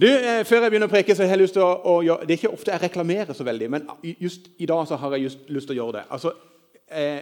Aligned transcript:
Du, 0.00 0.06
eh, 0.08 0.42
Før 0.42 0.64
jeg 0.64 0.72
begynner 0.72 0.90
å 0.90 0.92
preke, 0.92 1.14
så 1.14 1.22
har 1.22 1.36
jeg 1.36 1.44
lyst 1.44 1.54
til 1.54 1.62
å, 1.62 1.70
å 1.86 1.94
gjøre, 2.02 2.26
Det 2.26 2.34
er 2.34 2.40
ikke 2.40 2.56
ofte 2.56 2.72
jeg 2.72 2.82
reklamerer 2.82 3.36
så 3.36 3.46
veldig, 3.46 3.70
men 3.70 3.86
just 4.18 4.50
i 4.58 4.66
dag 4.66 4.88
så 4.90 4.98
har 4.98 5.14
jeg 5.14 5.28
just 5.28 5.48
lyst 5.54 5.70
til 5.70 5.76
å 5.76 5.80
gjøre 5.82 5.96
det. 6.00 6.04
Altså, 6.16 6.32
eh, 6.90 7.20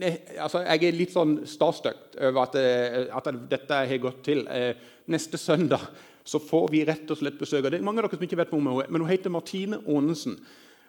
ne, 0.00 0.12
altså 0.40 0.64
Jeg 0.64 0.88
er 0.88 0.96
litt 0.96 1.12
sånn 1.12 1.38
starstruck 1.46 2.16
over 2.16 2.42
at, 2.46 2.56
eh, 2.56 3.04
at, 3.12 3.28
dette 3.50 3.82
har 3.92 4.02
gått 4.02 4.22
til. 4.24 4.46
Eh, 4.48 4.72
neste 5.12 5.36
søndag 5.38 5.84
så 6.24 6.40
får 6.42 6.70
vi 6.72 6.84
rett 6.88 7.10
og 7.10 7.20
slett 7.20 7.38
besøk 7.38 7.66
av 7.66 7.70
det 7.70 7.78
er 7.78 7.84
mange 7.86 8.00
av 8.00 8.08
dere 8.08 8.18
som 8.18 8.26
ikke 8.26 8.40
vet 8.40 8.50
hvem 8.50 8.66
hun 8.66 8.80
er, 8.82 8.88
men 8.90 9.04
hun 9.04 9.10
heter 9.10 9.30
Martine 9.30 9.78
Aanensen. 9.86 10.40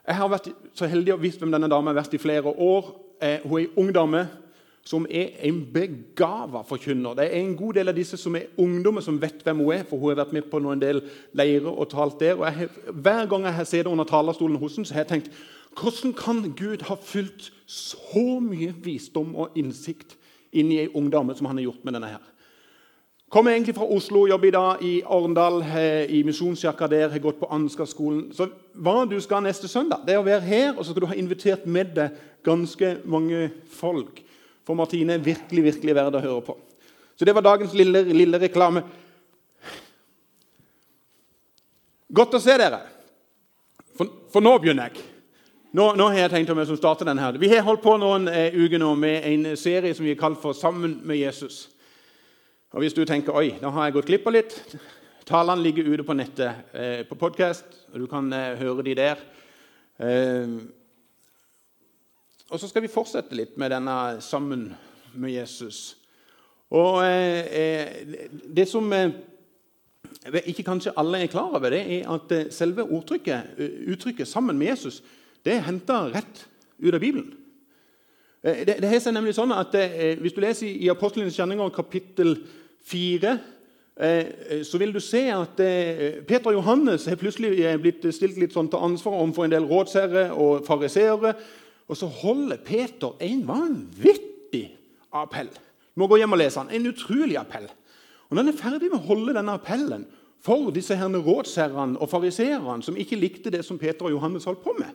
Jeg 0.08 0.16
har 0.16 0.32
vært 0.32 0.48
så 0.74 0.88
heldig 0.88 1.12
å 1.12 1.20
visst 1.20 1.42
hvem 1.42 1.52
denne 1.52 1.68
dama 1.68 1.92
har 1.92 2.00
vært 2.00 2.16
i 2.16 2.22
flere 2.22 2.48
år. 2.48 2.94
Eh, 3.20 3.44
hun 3.44 3.58
er 3.60 3.66
en 3.68 3.82
ung 3.84 3.92
dame 3.92 4.28
som 4.86 5.06
er 5.10 5.34
en 5.44 5.60
begava 5.72 6.62
forkynner. 6.66 7.14
Det 7.18 7.26
er 7.26 7.40
en 7.40 7.56
god 7.56 7.76
del 7.76 7.90
av 7.90 7.96
disse 7.96 8.16
som 8.16 8.36
er 8.36 8.48
ungdommer 8.58 9.04
som 9.04 9.20
vet 9.20 9.42
hvem 9.44 9.60
hun 9.64 9.74
er, 9.74 9.84
for 9.88 10.00
hun 10.00 10.12
har 10.14 10.22
vært 10.22 10.32
med 10.36 10.48
på 10.50 10.60
noen 10.64 10.80
del 10.80 11.02
leirer 11.36 11.68
og 11.68 11.90
talt 11.92 12.20
der. 12.20 12.38
Og 12.38 12.46
jeg, 12.46 12.70
hver 12.92 13.28
gang 13.28 13.44
jeg 13.44 13.58
har 13.58 13.68
sett 13.68 13.82
henne 13.82 13.92
under 13.92 14.08
talerstolen 14.08 14.56
hos 14.60 14.78
henne, 14.78 14.88
så 14.88 14.96
har 14.96 15.04
jeg 15.04 15.12
tenkt 15.12 15.30
hvordan 15.78 16.14
kan 16.16 16.40
Gud 16.56 16.82
ha 16.88 16.96
fylt 17.02 17.52
så 17.66 18.40
mye 18.42 18.72
visdom 18.82 19.36
og 19.36 19.58
innsikt 19.58 20.16
inn 20.56 20.72
i 20.72 20.80
ei 20.82 20.88
ung 20.96 21.10
dame 21.12 21.36
som 21.36 21.46
han 21.46 21.60
har 21.60 21.68
gjort 21.68 21.84
med 21.84 21.98
denne 21.98 22.10
her? 22.16 22.24
Kommer 23.28 23.52
egentlig 23.52 23.74
fra 23.76 23.84
Oslo, 23.84 24.26
jobber 24.26 24.48
i 24.48 24.50
dag 24.50 24.82
i 24.82 24.92
Arendal, 25.04 25.60
i 26.08 26.22
misjonskirka 26.24 26.86
der. 26.88 27.08
har 27.08 27.18
gått 27.18 27.40
på 27.40 27.46
Ansgarskolen. 27.52 28.32
Så 28.32 28.48
hva 28.72 29.04
du 29.04 29.20
skal 29.20 29.42
neste 29.44 29.68
søndag, 29.68 30.00
det 30.06 30.14
er 30.14 30.22
å 30.22 30.24
være 30.24 30.40
her, 30.40 30.70
og 30.78 30.84
så 30.84 30.94
skal 30.94 31.04
du 31.04 31.10
ha 31.10 31.14
invitert 31.14 31.66
med 31.66 31.92
deg 31.94 32.16
ganske 32.42 32.96
mange 33.04 33.50
folk. 33.68 34.22
For 34.68 34.76
Martine 34.76 35.16
er 35.16 35.24
virkelig 35.24 35.62
virkelig 35.64 35.94
verdt 35.96 36.18
å 36.18 36.20
høre 36.20 36.44
på. 36.44 36.54
Så 37.16 37.24
det 37.24 37.32
var 37.32 37.46
dagens 37.46 37.72
lille, 37.72 38.02
lille 38.12 38.38
reklame. 38.38 38.82
Godt 42.12 42.36
å 42.36 42.40
se 42.42 42.56
dere. 42.60 42.82
For, 43.96 44.12
for 44.28 44.44
nå 44.44 44.52
begynner 44.60 44.90
jeg. 44.90 45.06
Nå, 45.72 45.88
nå, 45.96 46.10
har 46.12 46.26
jeg 46.26 46.34
tenkt 46.34 46.52
å 46.52 46.76
starte 46.76 47.08
denne 47.08 47.24
her. 47.24 47.40
Vi 47.40 47.48
har 47.54 47.64
holdt 47.64 47.80
på 47.84 47.96
noen 48.00 48.28
eh, 48.28 48.52
uker 48.52 48.80
nå 48.80 48.92
med 49.00 49.24
en 49.28 49.50
serie 49.56 49.96
som 49.96 50.04
vi 50.04 50.12
har 50.12 50.20
kalt 50.20 50.40
for 50.40 50.52
'Sammen 50.52 51.00
med 51.02 51.16
Jesus'. 51.16 51.66
Og 52.72 52.84
Hvis 52.84 52.92
du 52.92 53.04
tenker 53.08 53.32
oi, 53.32 53.54
nå 53.62 53.70
har 53.72 53.88
jeg 53.88 53.96
gått 53.96 54.06
glipp 54.12 54.26
av 54.28 54.32
litt 54.36 54.54
Talene 55.28 55.62
ligger 55.62 55.84
ute 55.84 56.04
på 56.04 56.14
nettet 56.16 56.72
eh, 56.72 57.02
på 57.08 57.16
podkast, 57.20 57.64
og 57.92 58.00
du 58.00 58.06
kan 58.08 58.32
eh, 58.32 58.56
høre 58.56 58.84
de 58.84 58.94
der. 58.96 59.18
Eh, 60.00 60.54
og 62.48 62.60
så 62.60 62.68
skal 62.68 62.84
vi 62.84 62.92
fortsette 62.92 63.36
litt 63.36 63.58
med 63.60 63.74
denne 63.74 63.94
sammen 64.24 64.70
med 65.12 65.34
Jesus. 65.34 65.98
Og 66.70 67.02
eh, 67.04 67.44
eh 67.52 67.86
Det 68.56 68.68
som 68.68 68.92
eh, 68.92 69.10
ikke 70.46 70.62
kanskje 70.62 70.92
alle 70.96 71.22
er 71.22 71.26
klar 71.26 71.54
over, 71.56 71.70
det 71.70 71.80
er 71.80 72.08
at 72.08 72.32
eh, 72.32 72.50
selve 72.50 72.84
uttrykket, 72.84 73.42
uttrykket 73.86 74.28
'sammen 74.28 74.58
med 74.58 74.68
Jesus' 74.68 75.02
det 75.44 75.54
er 75.54 75.60
henta 75.60 76.08
rett 76.08 76.48
ut 76.78 76.94
av 76.94 77.00
Bibelen. 77.00 77.34
Det, 78.42 78.66
det 78.66 78.84
er 78.84 79.12
nemlig 79.12 79.34
sånn 79.34 79.52
at 79.52 79.74
Hvis 80.20 80.32
du 80.32 80.40
leser 80.40 80.66
i 80.66 80.88
Apostlenes 80.88 81.36
kjenninger 81.36 81.68
kapittel 81.68 82.36
4 82.84 83.38
så 84.64 84.78
vil 84.78 84.92
du 84.92 85.00
se 85.00 85.30
at 85.30 85.56
Peter 86.26 86.46
og 86.46 86.52
Johannes 86.52 87.06
har 87.06 87.16
plutselig 87.16 87.80
blitt 87.80 88.14
stilt 88.14 88.38
litt 88.38 88.52
sånn 88.52 88.68
til 88.68 88.78
ansvar 88.78 89.12
overfor 89.12 89.44
en 89.44 89.50
del 89.50 89.64
rådsherrer 89.64 90.30
og 90.30 90.66
fariseere 90.66 91.34
og 91.88 91.96
så 91.96 92.06
holder 92.06 92.60
Peter 92.64 93.16
en 93.24 93.42
vanvittig 93.48 94.66
appell. 95.12 95.48
Du 95.48 96.02
må 96.02 96.08
gå 96.10 96.20
hjem 96.20 96.36
og 96.36 96.40
lese 96.40 96.60
den. 96.60 96.74
En 96.76 96.92
utrolig 96.92 97.38
appell. 97.40 97.68
Og 98.28 98.36
Når 98.36 98.42
han 98.42 98.52
er 98.52 98.60
ferdig 98.60 98.90
med 98.92 99.00
å 99.00 99.06
holde 99.08 99.34
denne 99.38 99.54
appellen 99.56 100.04
for 100.44 100.68
disse 100.74 100.94
herne 100.94 101.20
rådsherrene 101.24 101.98
og 101.98 102.10
fariseerne 102.12 102.84
som 102.84 102.98
ikke 103.00 103.18
likte 103.18 103.50
det 103.50 103.64
som 103.66 103.80
Peter 103.80 104.06
og 104.06 104.12
Johannes 104.12 104.46
holdt 104.46 104.62
på 104.62 104.76
med, 104.78 104.92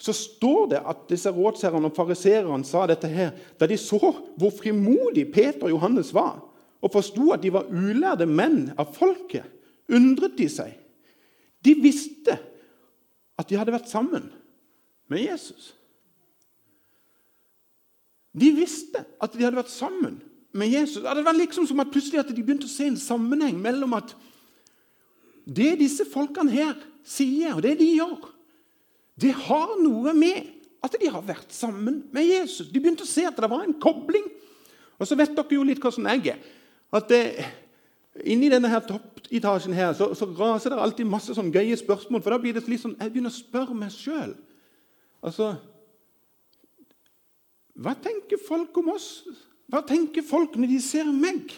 så 0.00 0.12
står 0.16 0.70
det 0.72 0.80
at 0.82 1.04
disse 1.12 1.30
rådsherrene 1.30 1.86
og 1.86 1.96
fariseerne 1.96 2.66
sa 2.66 2.86
dette 2.90 3.08
her 3.08 3.36
da 3.60 3.68
de 3.70 3.76
så 3.78 4.00
hvor 4.00 4.50
frimodig 4.56 5.28
Peter 5.32 5.68
og 5.68 5.76
Johannes 5.76 6.10
var, 6.16 6.40
og 6.82 6.92
forsto 6.92 7.30
at 7.32 7.44
de 7.44 7.52
var 7.54 7.68
ulærde 7.70 8.26
menn 8.26 8.72
av 8.76 8.90
folket, 8.96 9.46
undret 9.88 10.34
de 10.36 10.48
seg. 10.50 10.72
De 11.64 11.76
visste 11.80 12.34
at 13.38 13.48
de 13.48 13.56
hadde 13.56 13.72
vært 13.72 13.92
sammen 13.92 14.26
med 15.12 15.24
Jesus. 15.24 15.72
De 18.34 18.50
visste 18.54 19.04
at 19.22 19.34
de 19.34 19.44
hadde 19.44 19.58
vært 19.60 19.72
sammen 19.72 20.18
med 20.54 20.72
Jesus. 20.72 21.02
Det 21.02 21.26
var 21.26 21.36
liksom 21.36 21.66
som 21.70 21.82
at 21.82 21.92
plutselig 21.92 22.22
at 22.22 22.32
de 22.34 22.42
begynte 22.42 22.66
å 22.66 22.72
se 22.72 22.88
en 22.90 22.98
sammenheng 22.98 23.58
mellom 23.62 23.94
at 23.98 24.14
det 25.44 25.74
disse 25.82 26.06
folkene 26.08 26.54
her 26.54 26.78
sier, 27.04 27.52
og 27.52 27.62
det 27.66 27.76
de 27.78 27.90
gjør, 27.98 28.30
det 29.20 29.34
har 29.44 29.74
noe 29.82 30.14
med 30.16 30.48
at 30.84 30.96
de 31.00 31.10
har 31.10 31.24
vært 31.24 31.52
sammen 31.54 32.02
med 32.12 32.26
Jesus. 32.26 32.68
De 32.72 32.80
begynte 32.80 33.04
å 33.06 33.08
se 33.08 33.26
at 33.28 33.36
det 33.38 33.50
var 33.50 33.62
en 33.64 33.76
kobling. 33.80 34.24
Og 34.98 35.08
så 35.08 35.16
vet 35.18 35.34
dere 35.36 35.56
jo 35.56 35.66
litt 35.66 35.82
hvordan 35.82 36.08
jeg 36.12 36.34
er. 36.34 36.48
At 36.94 37.08
det, 37.10 37.22
Inni 38.30 38.46
denne 38.46 38.70
her 38.70 38.84
toppetasjen 38.86 39.74
her, 39.74 39.90
så, 39.98 40.12
så, 40.14 40.28
raser 40.38 40.70
det 40.70 40.78
alltid 40.78 41.08
masse 41.10 41.34
sånn 41.34 41.50
gøye 41.54 41.74
spørsmål. 41.80 42.22
For 42.22 42.30
da 42.30 42.38
blir 42.38 42.54
det 42.54 42.62
litt 42.70 42.84
sånn, 42.84 42.94
Jeg 43.00 43.10
begynner 43.10 43.32
å 43.32 43.34
spørre 43.34 43.74
meg 43.74 43.90
sjøl. 43.90 44.36
Altså 45.24 45.54
Hva 47.74 47.96
tenker 47.98 48.38
folk 48.38 48.76
om 48.78 48.92
oss? 48.94 49.24
Hva 49.72 49.80
tenker 49.86 50.22
folk 50.26 50.58
når 50.60 50.70
de 50.76 50.80
ser 50.84 51.08
meg? 51.10 51.48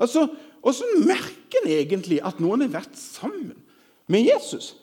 Altså, 0.00 0.28
Hvordan 0.60 1.06
merker 1.08 1.64
en 1.64 1.72
egentlig 1.72 2.20
at 2.24 2.40
noen 2.40 2.64
har 2.64 2.72
vært 2.72 2.96
sammen 3.00 3.54
med 4.12 4.26
Jesus? 4.28 4.74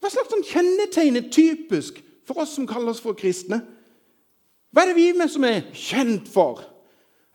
Hva 0.00 0.10
slags 0.12 0.32
sånn 0.32 0.44
kjennetegn 0.44 1.16
er 1.16 1.30
typisk 1.32 2.02
for 2.28 2.42
oss 2.44 2.52
som 2.58 2.68
kaller 2.68 2.92
oss 2.92 3.00
for 3.00 3.16
kristne? 3.16 3.62
Hva 4.72 4.84
er 4.84 4.92
det 4.92 4.98
vi 4.98 5.06
med 5.16 5.32
som 5.32 5.46
er 5.48 5.64
kjent 5.72 6.28
for? 6.28 6.60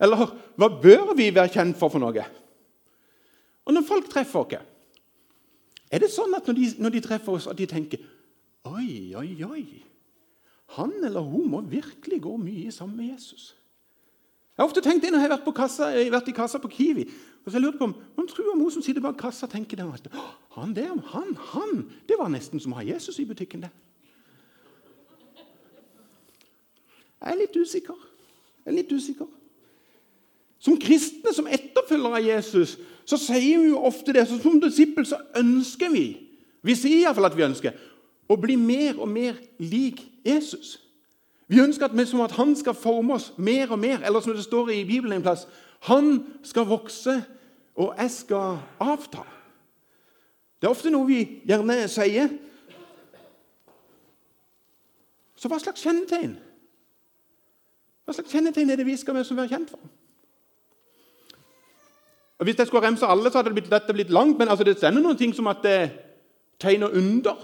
Eller 0.02 0.22
hva 0.58 0.70
bør 0.82 1.16
vi 1.18 1.32
være 1.34 1.54
kjent 1.56 1.80
for 1.80 1.94
for 1.94 2.02
noe? 2.02 2.26
Og 3.66 3.74
når 3.74 3.88
folk 3.90 4.10
treffer 4.10 4.46
oss, 4.46 4.68
er 5.92 6.00
det 6.00 6.14
sånn 6.14 6.34
at 6.38 6.46
når 6.48 6.58
de, 6.58 6.68
når 6.82 6.94
de 6.94 7.04
treffer 7.04 7.36
oss, 7.36 7.50
at 7.50 7.58
de 7.58 7.68
tenker 7.68 8.06
Oi, 8.70 9.14
oi, 9.18 9.44
oi. 9.44 9.66
Han 10.78 10.94
eller 11.04 11.22
hun 11.26 11.50
må 11.50 11.62
virkelig 11.62 12.22
gå 12.22 12.36
mye 12.38 12.72
sammen 12.72 12.98
med 12.98 13.14
Jesus. 13.14 13.56
Jeg 14.58 14.64
har 14.64 14.70
ofte 14.70 14.84
tenkt 14.86 15.04
det 15.04 15.12
når 15.12 15.24
jeg 15.24 15.30
har 15.30 15.38
vært, 15.38 15.54
kassa, 15.56 15.88
jeg 15.96 16.06
har 16.06 16.14
vært 16.14 16.30
i 16.30 16.36
kassa 16.36 16.60
på 16.62 16.70
Kiwi. 16.70 17.06
og 17.42 17.48
så 17.48 17.56
har 17.56 17.60
jeg 17.60 17.66
lurt 17.66 17.80
på 17.80 17.88
om, 17.90 17.96
Man 18.18 18.28
tror 18.28 18.52
om 18.54 18.60
hun 18.60 18.72
som 18.72 18.82
sitter 18.82 19.02
bak 19.02 19.18
kassa, 19.18 19.48
tenker 19.48 19.78
det, 19.78 20.12
han 20.52 20.76
der, 20.76 20.94
han, 21.14 21.36
han, 21.36 21.92
det 22.08 22.16
var 22.20 22.30
nesten 22.30 22.60
som 22.60 22.74
å 22.74 22.76
ha 22.76 22.84
Jesus 22.84 23.20
i 23.20 23.26
butikken. 23.26 23.62
det. 23.62 23.70
Jeg 27.22 27.32
er 27.34 27.38
litt 27.38 27.56
usikker. 27.56 27.96
Jeg 28.66 28.72
er 28.72 28.78
litt 28.78 28.92
usikker. 28.92 29.28
Som 30.60 30.78
kristne, 30.78 31.34
som 31.34 31.48
etterfølgere 31.48 32.20
av 32.20 32.26
Jesus, 32.26 32.78
så 33.06 33.18
sier 33.18 33.62
vi 33.62 33.72
jo 33.72 33.82
ofte 33.82 34.14
det. 34.14 34.28
Som 34.30 34.60
disippel 34.62 35.06
så 35.06 35.18
ønsker 35.36 35.90
vi 35.90 36.28
Vi 36.62 36.76
sier 36.78 37.00
iallfall 37.02 37.26
at 37.26 37.34
vi 37.34 37.42
ønsker 37.42 37.74
å 38.32 38.40
bli 38.40 38.56
mer 38.56 39.00
og 39.00 39.10
mer 39.12 39.40
lik 39.60 40.02
Jesus. 40.26 40.78
Vi 41.52 41.60
ønsker 41.60 41.90
at, 41.90 42.08
som 42.08 42.24
at 42.24 42.32
han 42.38 42.56
skal 42.56 42.78
forme 42.78 43.18
oss 43.18 43.34
mer 43.38 43.72
og 43.72 43.80
mer. 43.80 44.00
Eller 44.06 44.24
som 44.24 44.34
det 44.34 44.44
står 44.46 44.70
i 44.72 44.86
Bibelen 44.88 45.18
en 45.18 45.26
plass 45.26 45.48
Han 45.82 46.26
skal 46.44 46.68
vokse, 46.70 47.24
og 47.76 47.96
jeg 47.98 48.12
skal 48.12 48.60
avta. 48.80 49.26
Det 50.62 50.68
er 50.68 50.72
ofte 50.72 50.92
noe 50.94 51.08
vi 51.08 51.24
gjerne 51.50 51.88
sier. 51.90 52.30
Så 55.36 55.50
hva 55.50 55.58
slags 55.58 55.82
kjennetegn 55.82 56.36
Hva 58.06 58.14
slags 58.14 58.30
kjennetegn 58.30 58.70
er 58.70 58.78
det 58.78 58.86
vi 58.86 58.98
skal 59.00 59.18
være 59.18 59.48
kjent 59.50 59.74
for? 59.74 59.80
Og 62.42 62.46
Hvis 62.46 62.58
jeg 62.58 62.68
skulle 62.68 62.88
remse 62.88 63.06
alle, 63.06 63.32
så 63.32 63.42
hadde 63.42 63.62
dette 63.62 63.94
blitt 63.94 64.10
langt. 64.10 64.38
Men 64.38 64.50
altså, 64.50 64.64
det 64.64 64.78
stender 64.78 65.02
noen 65.02 65.18
ting 65.18 65.34
som 65.36 65.48
at 65.48 65.60
det 65.64 65.92
tegner 66.60 66.94
under 66.94 67.38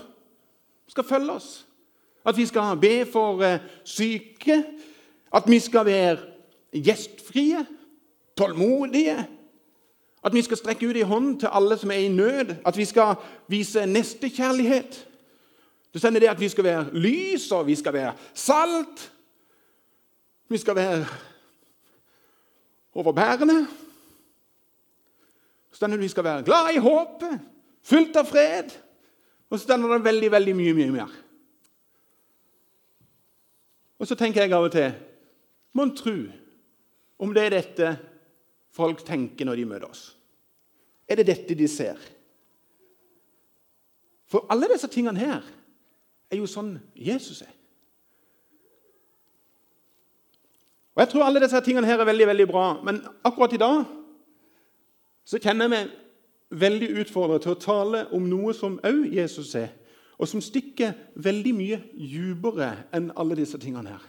skal 0.87 1.03
følge 1.03 1.31
oss. 1.31 1.67
At 2.25 2.37
vi 2.37 2.45
skal 2.45 2.77
be 2.81 3.05
for 3.05 3.43
eh, 3.43 3.59
syke. 3.83 4.63
At 5.33 5.43
vi 5.47 5.59
skal 5.59 5.85
være 5.85 6.17
gjestfrie, 6.73 7.65
tålmodige. 8.37 9.27
At 10.23 10.33
vi 10.33 10.41
skal 10.41 10.57
strekke 10.57 10.89
ut 10.89 10.95
i 10.95 11.01
hånd 11.01 11.39
til 11.39 11.49
alle 11.51 11.77
som 11.77 11.91
er 11.91 11.95
i 11.95 12.07
nød. 12.07 12.55
At 12.65 12.77
vi 12.77 12.85
skal 12.85 13.15
vise 13.47 13.85
nestekjærlighet. 13.85 15.07
Det 15.93 16.01
sender 16.01 16.19
det 16.19 16.27
at 16.27 16.39
vi 16.39 16.49
skal 16.49 16.63
være 16.63 16.93
lys, 16.93 17.51
og 17.51 17.67
vi 17.67 17.75
skal 17.75 17.93
være 17.93 18.13
salt. 18.33 19.11
Vi 20.49 20.57
skal 20.57 20.75
være 20.75 21.05
overbærende. 22.93 23.67
Så 25.71 25.85
at 25.85 25.99
vi 25.99 26.07
skal 26.07 26.23
være 26.23 26.43
glad 26.43 26.73
i 26.73 26.77
håpet, 26.77 27.39
fullt 27.83 28.15
av 28.15 28.25
fred. 28.25 28.71
Og 29.47 29.57
så 29.57 29.63
stender 29.63 29.93
det 29.93 30.03
veldig, 30.03 30.31
veldig 30.31 30.55
mye, 30.57 30.75
mye 30.75 30.93
mer. 30.95 31.13
Og 33.97 34.07
så 34.09 34.17
tenker 34.19 34.43
jeg 34.43 34.53
av 34.53 34.67
og 34.67 34.73
til 34.75 34.91
Mon 35.77 35.93
tru 35.95 36.27
om 37.21 37.33
det 37.33 37.43
er 37.45 37.53
dette 37.53 37.89
folk 38.73 39.03
tenker 39.05 39.45
når 39.45 39.59
de 39.59 39.65
møter 39.65 39.89
oss. 39.89 40.13
er 41.07 41.15
det 41.15 41.27
dette 41.27 41.55
de 41.55 41.67
ser. 41.67 41.95
For 44.27 44.45
alle 44.51 44.67
disse 44.73 44.89
tingene 44.91 45.19
her 45.19 45.45
er 46.31 46.37
jo 46.37 46.49
sånn 46.49 46.73
Jesus 46.95 47.41
er. 47.41 47.53
Og 50.97 51.01
Jeg 51.01 51.09
tror 51.13 51.23
alle 51.23 51.39
disse 51.39 51.61
tingene 51.61 51.87
her 51.87 52.01
er 52.01 52.09
veldig 52.09 52.27
veldig 52.27 52.47
bra, 52.49 52.65
men 52.83 52.99
akkurat 53.23 53.53
i 53.53 53.61
dag 53.61 53.85
så 55.27 55.39
kjenner 55.39 55.69
meg 55.69 55.91
veldig 56.49 56.89
utfordrende 57.01 57.43
til 57.43 57.53
å 57.53 57.59
tale 57.61 58.05
om 58.15 58.27
noe 58.29 58.53
som 58.55 58.79
òg 58.87 59.07
Jesus 59.13 59.53
er, 59.59 59.73
og 60.17 60.29
som 60.29 60.41
stikker 60.41 60.95
veldig 61.15 61.53
mye 61.53 61.79
dypere 61.93 62.71
enn 62.95 63.11
alle 63.19 63.37
disse 63.37 63.59
tingene 63.61 63.97
her. 63.97 64.05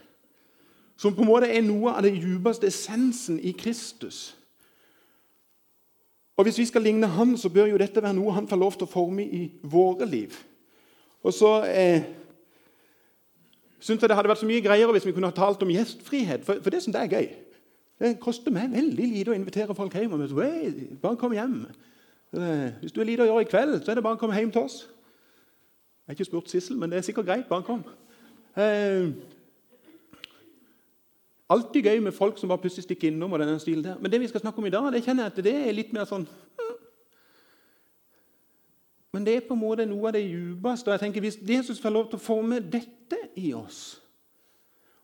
Som 0.99 1.15
på 1.15 1.23
en 1.23 1.31
måte 1.31 1.51
er 1.51 1.63
noe 1.63 1.93
av 1.95 2.03
det 2.03 2.17
dypeste 2.17 2.67
essensen 2.67 3.39
i 3.39 3.53
Kristus. 3.55 4.35
Og 6.39 6.47
Hvis 6.47 6.59
vi 6.59 6.69
skal 6.71 6.83
ligne 6.83 7.07
han, 7.07 7.37
så 7.39 7.51
bør 7.51 7.67
jo 7.67 7.79
dette 7.79 8.03
være 8.03 8.15
noe 8.15 8.33
han 8.35 8.47
får 8.49 8.59
lov 8.59 8.79
til 8.79 8.87
å 8.87 8.91
forme 8.91 9.25
i 9.27 9.49
våre 9.63 10.07
liv. 10.07 10.35
Og 11.27 11.35
så 11.35 11.51
eh, 11.67 12.07
syns 13.83 14.03
jeg 14.03 14.11
det 14.11 14.17
hadde 14.17 14.31
vært 14.31 14.43
så 14.45 14.47
mye 14.47 14.63
greiere 14.63 14.95
hvis 14.95 15.07
vi 15.07 15.15
kunne 15.17 15.31
ha 15.31 15.35
talt 15.35 15.63
om 15.67 15.73
gjestfrihet. 15.75 16.47
For, 16.47 16.63
for 16.63 16.75
det 16.75 16.83
som 16.85 16.95
det 16.95 17.03
er 17.03 17.15
gøy. 17.17 17.29
Det 17.99 18.13
koster 18.23 18.55
meg 18.55 18.71
veldig 18.71 19.09
lite 19.11 19.33
å 19.35 19.37
invitere 19.37 19.75
folk 19.75 19.95
hjem. 19.99 20.15
og 20.15 20.29
si, 20.31 20.39
hey, 20.39 20.89
Bare 21.03 21.19
kom 21.19 21.35
hjem. 21.35 21.65
Eh, 22.33 22.73
hvis 22.81 22.93
du 22.93 23.01
har 23.01 23.09
lite 23.09 23.25
å 23.25 23.31
gjøre 23.31 23.47
i 23.47 23.49
kveld, 23.49 23.81
så 23.83 23.91
er 23.91 23.99
det 23.99 24.05
bare 24.05 24.19
å 24.19 24.21
komme 24.21 24.37
hjem 24.37 24.53
til 24.53 24.67
oss. 24.69 24.83
Jeg 24.85 26.13
har 26.13 26.19
ikke 26.19 26.29
spurt 26.29 26.51
Sissel, 26.51 26.77
men 26.77 26.91
det 26.91 26.99
er 26.99 27.07
sikkert 27.07 27.27
greit. 27.27 27.49
Bare 27.49 27.67
kom. 27.67 27.85
Eh, 28.57 29.13
Alltid 31.49 31.87
gøy 31.89 32.03
med 32.05 32.13
folk 32.13 32.37
som 32.39 32.51
bare 32.51 32.61
plutselig 32.61 32.85
stikker 32.85 33.09
innom. 33.09 33.33
og 33.33 33.39
denne 33.39 33.61
stilen 33.61 33.85
der. 33.85 33.99
Men 33.99 34.13
det 34.13 34.21
vi 34.21 34.29
skal 34.29 34.41
snakke 34.41 34.59
om 34.59 34.67
i 34.67 34.71
dag, 34.71 34.93
det 34.93 35.05
kjenner 35.05 35.25
jeg 35.25 35.33
at 35.33 35.45
det 35.45 35.55
er 35.55 35.73
litt 35.73 35.93
mer 35.93 36.05
sånn 36.05 36.27
hm. 36.59 36.75
Men 39.13 39.25
det 39.25 39.37
er 39.37 39.47
på 39.49 39.57
en 39.57 39.61
måte 39.61 39.87
noe 39.89 40.11
av 40.11 40.13
det 40.13 40.27
djupeste. 40.29 40.91
jeg 40.91 41.01
tenker, 41.01 41.21
Hvis 41.21 41.39
Jesus 41.41 41.81
får 41.81 41.91
lov 41.91 42.11
til 42.11 42.19
å 42.19 42.27
forme 42.27 42.61
dette 42.61 43.17
i 43.37 43.55
oss, 43.55 44.01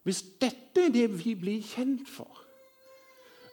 hvis 0.04 0.22
dette 0.40 0.84
er 0.84 0.92
det 0.92 1.24
vi 1.24 1.34
blir 1.34 1.62
kjent 1.62 2.08
for, 2.08 2.43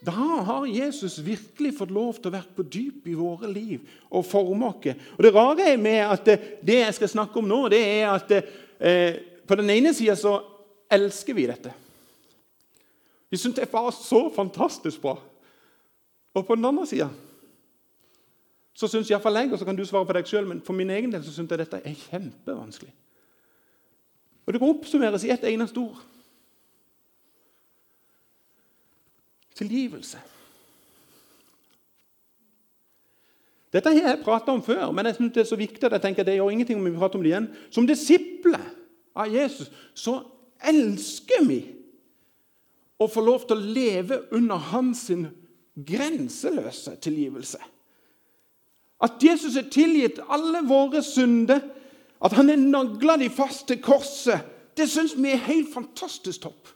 da 0.01 0.11
har 0.47 0.65
Jesus 0.65 1.19
virkelig 1.21 1.75
fått 1.77 1.91
lov 1.93 2.17
til 2.17 2.31
å 2.31 2.33
være 2.33 2.55
på 2.57 2.65
dyp 2.65 3.05
i 3.11 3.13
våre 3.13 3.49
liv 3.51 3.83
og 4.09 4.25
forme 4.25 4.71
oss. 4.71 4.95
Og 5.17 5.21
Det 5.23 5.33
rare 5.35 5.67
er 5.73 5.77
med 5.77 6.01
at 6.01 6.25
det 6.61 6.79
jeg 6.79 6.95
skal 6.97 7.11
snakke 7.11 7.37
om 7.37 7.45
nå, 7.45 7.67
det 7.69 7.81
er 7.85 8.07
at 8.09 8.33
eh, 8.33 9.21
på 9.45 9.57
den 9.59 9.69
ene 9.69 9.93
sida 9.93 10.15
så 10.17 10.39
elsker 10.89 11.37
vi 11.37 11.45
dette. 11.45 11.73
Vi 13.29 13.37
syns 13.37 13.55
det 13.55 13.69
var 13.71 13.91
så 13.93 14.25
fantastisk 14.33 15.01
bra. 15.01 15.19
Og 16.33 16.47
på 16.47 16.55
den 16.55 16.65
andre 16.65 16.87
sida 16.87 17.09
så 18.73 18.87
syns 18.87 19.09
iallfall 19.11 19.37
jeg, 19.37 19.51
og 19.53 19.59
så 19.59 19.67
kan 19.67 19.77
du 19.77 19.83
svare 19.85 20.07
på 20.07 20.15
deg 20.17 20.25
sjøl, 20.27 20.47
men 20.47 20.61
for 20.65 20.73
min 20.73 20.89
egen 20.89 21.11
del 21.13 21.21
så 21.21 21.33
syns 21.35 21.51
jeg 21.51 21.61
dette 21.61 21.81
er 21.85 22.03
kjempevanskelig. 22.07 22.89
Og 24.47 24.53
det 24.53 24.61
kan 24.61 24.73
oppsummeres 24.73 25.25
i 25.27 25.29
ett 25.35 25.43
eneste 25.45 25.79
ord. 25.79 25.99
Tilgivelse. 29.57 30.19
Dette 33.71 33.91
har 33.91 33.95
jeg 33.95 34.23
prata 34.23 34.51
om 34.51 34.63
før, 34.63 34.89
men 34.91 35.07
jeg 35.07 35.15
synes 35.15 35.33
det 35.33 35.43
er 35.45 35.51
så 35.51 35.59
viktig 35.59 35.85
at 35.87 35.95
jeg 35.95 36.03
tenker 36.03 36.27
det 36.27 36.35
gjør 36.35 36.51
ingenting 36.51 36.79
om 36.79 36.87
vi 36.87 36.97
prater 36.97 37.19
om 37.19 37.23
det 37.23 37.31
igjen. 37.31 37.51
Som 37.71 37.87
disipler 37.87 38.63
av 39.15 39.31
Jesus 39.31 39.71
så 39.95 40.17
elsker 40.67 41.45
vi 41.47 41.61
å 43.01 43.07
få 43.09 43.23
lov 43.25 43.45
til 43.47 43.57
å 43.57 43.69
leve 43.77 44.19
under 44.35 44.59
hans 44.71 45.07
grenseløse 45.75 46.97
tilgivelse. 47.01 47.61
At 49.01 49.23
Jesus 49.23 49.55
er 49.57 49.71
tilgitt 49.73 50.19
alle 50.29 50.61
våre 50.67 51.01
synder, 51.05 51.63
at 52.21 52.35
han 52.37 52.51
er 52.53 52.59
nagla 52.61 53.15
de 53.17 53.31
fast 53.33 53.65
til 53.71 53.79
korset, 53.81 54.43
det 54.77 54.85
syns 54.91 55.15
vi 55.17 55.31
er 55.33 55.41
helt 55.47 55.71
fantastisk 55.73 56.43
topp. 56.43 56.69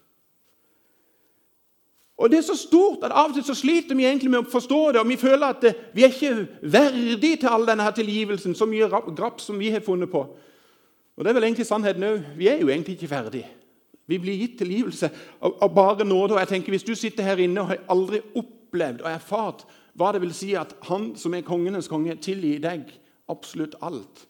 Og 2.17 2.29
Det 2.29 2.37
er 2.37 2.41
så 2.47 2.55
stort 2.55 3.03
at 3.03 3.11
av 3.11 3.29
og 3.29 3.35
til 3.35 3.43
så 3.43 3.53
sliter 3.53 3.95
vi 3.95 4.05
egentlig 4.07 4.31
med 4.31 4.45
å 4.45 4.51
forstå 4.51 4.91
det, 4.95 5.01
og 5.01 5.09
vi 5.09 5.17
føler 5.19 5.47
at 5.47 5.65
vi 5.93 6.05
er 6.05 6.13
ikke 6.13 6.47
verdige 6.61 7.41
til 7.41 7.51
all 7.51 7.67
denne 7.67 7.83
her 7.83 7.91
tilgivelsen, 7.91 8.55
så 8.55 8.65
mye 8.65 8.87
grapp 8.87 9.41
som 9.43 9.59
vi 9.59 9.69
har 9.69 9.83
funnet 9.83 10.11
på. 10.11 10.23
Og 11.15 11.23
Det 11.23 11.29
er 11.29 11.33
vel 11.33 11.43
egentlig 11.43 11.65
sannheten 11.65 12.03
òg. 12.03 12.23
Vi 12.37 12.47
er 12.47 12.59
jo 12.61 12.69
egentlig 12.69 12.95
ikke 12.95 13.11
ferdige. 13.11 13.47
Vi 14.07 14.17
blir 14.17 14.37
gitt 14.37 14.57
tilgivelse 14.59 15.09
av, 15.41 15.57
av 15.61 15.73
bare 15.75 16.05
nåde. 16.05 16.33
og 16.33 16.39
jeg 16.39 16.47
tenker 16.47 16.71
Hvis 16.71 16.83
du 16.83 16.95
sitter 16.95 17.23
her 17.23 17.37
inne 17.37 17.61
og 17.61 17.67
har 17.67 17.83
aldri 17.89 18.21
opplevd 18.35 19.01
og 19.01 19.11
erfart 19.11 19.65
hva 19.95 20.11
det 20.11 20.21
vil 20.21 20.33
si 20.33 20.53
at 20.53 20.75
Han 20.89 21.15
som 21.15 21.33
er 21.33 21.41
kongenes 21.41 21.87
konge, 21.87 22.15
tilgir 22.15 22.59
deg 22.59 22.91
absolutt 23.29 23.75
alt, 23.81 24.27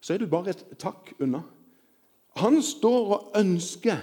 så 0.00 0.14
er 0.14 0.18
du 0.18 0.26
bare 0.26 0.50
et 0.50 0.64
takk 0.78 1.12
unna. 1.20 1.42
Han 2.36 2.62
står 2.62 3.12
og 3.14 3.36
ønsker 3.36 3.98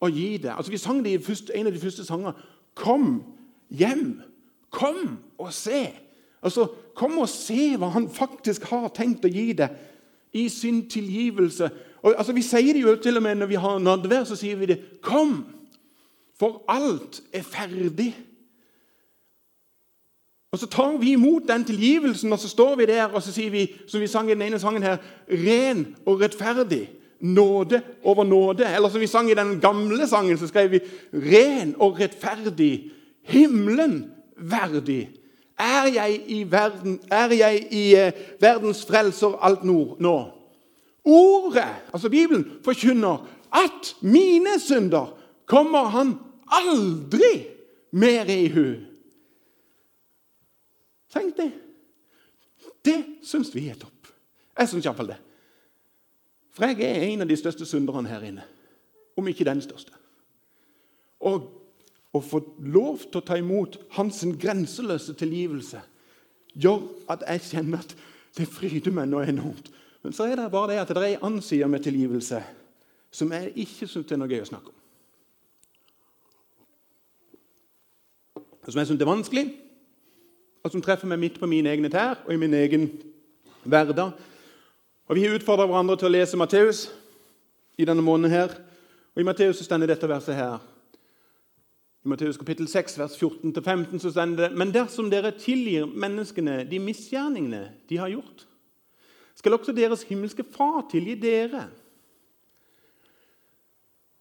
å 0.00 0.08
gi 0.12 0.36
det. 0.36 0.52
Altså, 0.56 0.70
Vi 0.70 0.78
sang 0.78 1.04
det 1.04 1.12
i 1.12 1.22
første, 1.22 1.56
en 1.56 1.66
av 1.66 1.72
de 1.72 1.80
første 1.80 2.04
sangene. 2.04 2.32
Kom 2.74 3.22
hjem. 3.70 4.22
Kom 4.70 5.18
og 5.38 5.52
se. 5.52 5.88
Altså, 6.42 6.68
Kom 6.94 7.18
og 7.18 7.28
se 7.28 7.76
hva 7.78 7.92
han 7.94 8.08
faktisk 8.10 8.64
har 8.72 8.88
tenkt 8.94 9.24
å 9.24 9.30
gi 9.30 9.52
deg 9.52 9.70
i 10.34 10.48
sin 10.50 10.82
tilgivelse 10.90 11.70
og, 12.02 12.14
altså, 12.18 12.32
Vi 12.32 12.42
sier 12.42 12.72
det 12.72 12.82
jo 12.82 12.96
til 12.96 13.16
og 13.16 13.22
med 13.22 13.34
når 13.34 13.46
vi 13.46 13.54
har 13.54 13.78
nadvær, 13.78 14.24
så 14.24 14.36
sier 14.36 14.56
vi 14.56 14.66
det. 14.70 14.78
Kom, 15.02 15.46
for 16.38 16.62
alt 16.68 17.22
er 17.32 17.42
ferdig. 17.42 18.12
Og 20.52 20.58
Så 20.58 20.66
tar 20.66 20.96
vi 20.96 21.12
imot 21.12 21.48
den 21.48 21.64
tilgivelsen, 21.64 22.32
og 22.32 22.38
så 22.38 22.48
står 22.48 22.76
vi 22.76 22.86
der 22.86 23.04
og 23.04 23.22
så 23.22 23.32
sier 23.32 23.50
vi, 23.50 23.66
som 23.86 24.00
vi 24.00 24.06
sang 24.06 24.30
i 24.30 24.34
den 24.34 24.42
ene 24.42 24.58
sangen 24.58 24.82
her, 24.82 24.96
ren 25.28 25.96
og 26.06 26.20
rettferdig. 26.20 26.88
Nåde 27.20 27.82
over 28.02 28.24
nåde. 28.24 28.66
Eller 28.66 28.88
som 28.88 29.00
vi 29.00 29.06
sang 29.06 29.30
i 29.30 29.34
den 29.34 29.60
gamle 29.60 30.06
sangen, 30.06 30.38
så 30.38 30.46
skrev 30.46 30.70
vi 30.70 30.80
ren 31.12 31.74
og 31.78 32.00
rettferdig. 32.00 32.90
Himmelen 33.22 34.10
verdig. 34.36 35.10
Er 35.58 35.88
jeg 35.94 36.22
i, 36.26 36.42
verden, 36.50 37.00
er 37.10 37.34
jeg 37.34 37.66
i 37.74 37.84
eh, 37.98 38.12
verdens 38.40 38.84
frelser 38.86 39.34
alt 39.42 39.64
nord 39.66 39.96
nå? 40.00 40.16
Ordet, 41.04 41.66
altså 41.92 42.08
Bibelen, 42.08 42.44
forkynner 42.64 43.26
at 43.52 43.96
mine 44.00 44.60
synder 44.60 45.14
kommer 45.46 45.88
han 45.90 46.18
aldri 46.46 47.48
mer 47.90 48.28
i 48.30 48.48
hu. 48.48 48.66
Tenk 51.12 51.36
det. 51.36 51.50
Det 52.84 52.98
syns 53.24 53.50
vi 53.54 53.68
er 53.68 53.78
topp. 53.80 54.12
Jeg 54.58 54.68
syns 54.68 54.86
iallfall 54.86 55.10
det. 55.14 55.18
For 56.58 56.66
jeg 56.66 56.82
er 56.82 57.06
en 57.06 57.22
av 57.22 57.30
de 57.30 57.38
største 57.38 57.66
synderne 57.68 58.10
her 58.10 58.24
inne. 58.26 58.44
Om 59.18 59.30
ikke 59.30 59.46
den 59.46 59.62
største. 59.62 59.94
Og 61.22 61.46
å 62.14 62.20
få 62.24 62.40
lov 62.66 63.04
til 63.04 63.20
å 63.20 63.26
ta 63.26 63.36
imot 63.38 63.76
hans 63.94 64.24
grenseløse 64.40 65.14
tilgivelse 65.18 65.80
gjør 66.58 66.82
at 67.14 67.22
jeg 67.28 67.44
kjenner 67.52 67.84
at 67.84 67.94
det 68.38 68.48
fryder 68.50 68.94
meg 68.94 69.10
noe 69.10 69.28
enormt. 69.28 69.70
Men 70.02 70.14
så 70.14 70.26
er 70.26 70.38
det 70.38 70.50
bare 70.50 70.72
det 70.72 70.80
at 70.82 70.90
det 70.94 71.02
er 71.02 71.14
en 71.16 71.28
annen 71.28 71.44
side 71.44 71.68
med 71.70 71.84
tilgivelse 71.84 72.42
som 73.14 73.30
jeg 73.32 73.52
ikke 73.64 73.86
syns 73.88 74.10
er 74.12 74.20
noe 74.20 74.30
gøy 74.30 74.42
å 74.42 74.50
snakke 74.50 74.72
om. 74.72 74.76
Som 78.68 78.82
jeg 78.82 78.90
syns 78.90 79.00
er 79.00 79.08
vanskelig, 79.08 79.44
og 80.60 80.74
som 80.74 80.82
treffer 80.84 81.08
meg 81.08 81.22
midt 81.22 81.38
på 81.40 81.48
mine 81.48 81.70
egne 81.72 81.88
tær 81.92 82.18
og 82.26 82.34
i 82.34 82.40
min 82.40 82.56
egen 82.58 82.90
hverdag. 83.64 84.18
Og 85.08 85.16
Vi 85.16 85.24
har 85.24 85.38
utfordra 85.38 85.64
hverandre 85.64 85.96
til 85.96 86.10
å 86.10 86.12
lese 86.12 86.36
Matteus 86.36 86.82
i 87.80 87.84
denne 87.88 88.02
måneden. 88.04 88.30
her. 88.30 88.50
Og 89.14 89.20
I 89.20 89.24
Matteus 89.24 89.64
står 89.64 89.86
dette 89.86 90.08
verset 90.08 90.34
her. 90.34 90.58
I 92.04 92.08
Matteus 92.08 92.36
kapittel 92.36 92.68
6, 92.68 92.98
vers 92.98 93.16
14-15 93.16 93.98
så 93.98 94.10
står 94.10 94.36
det 94.36 94.52
Men 94.52 94.70
dersom 94.72 95.10
dere 95.10 95.32
tilgir 95.32 95.86
menneskene 95.86 96.64
de 96.70 96.78
misgjerningene 96.78 97.72
de 97.88 97.96
har 97.96 98.08
gjort, 98.08 98.46
skal 99.34 99.52
også 99.52 99.72
deres 99.72 100.02
himmelske 100.02 100.44
Far 100.44 100.84
tilgi 100.90 101.14
dere. 101.14 101.68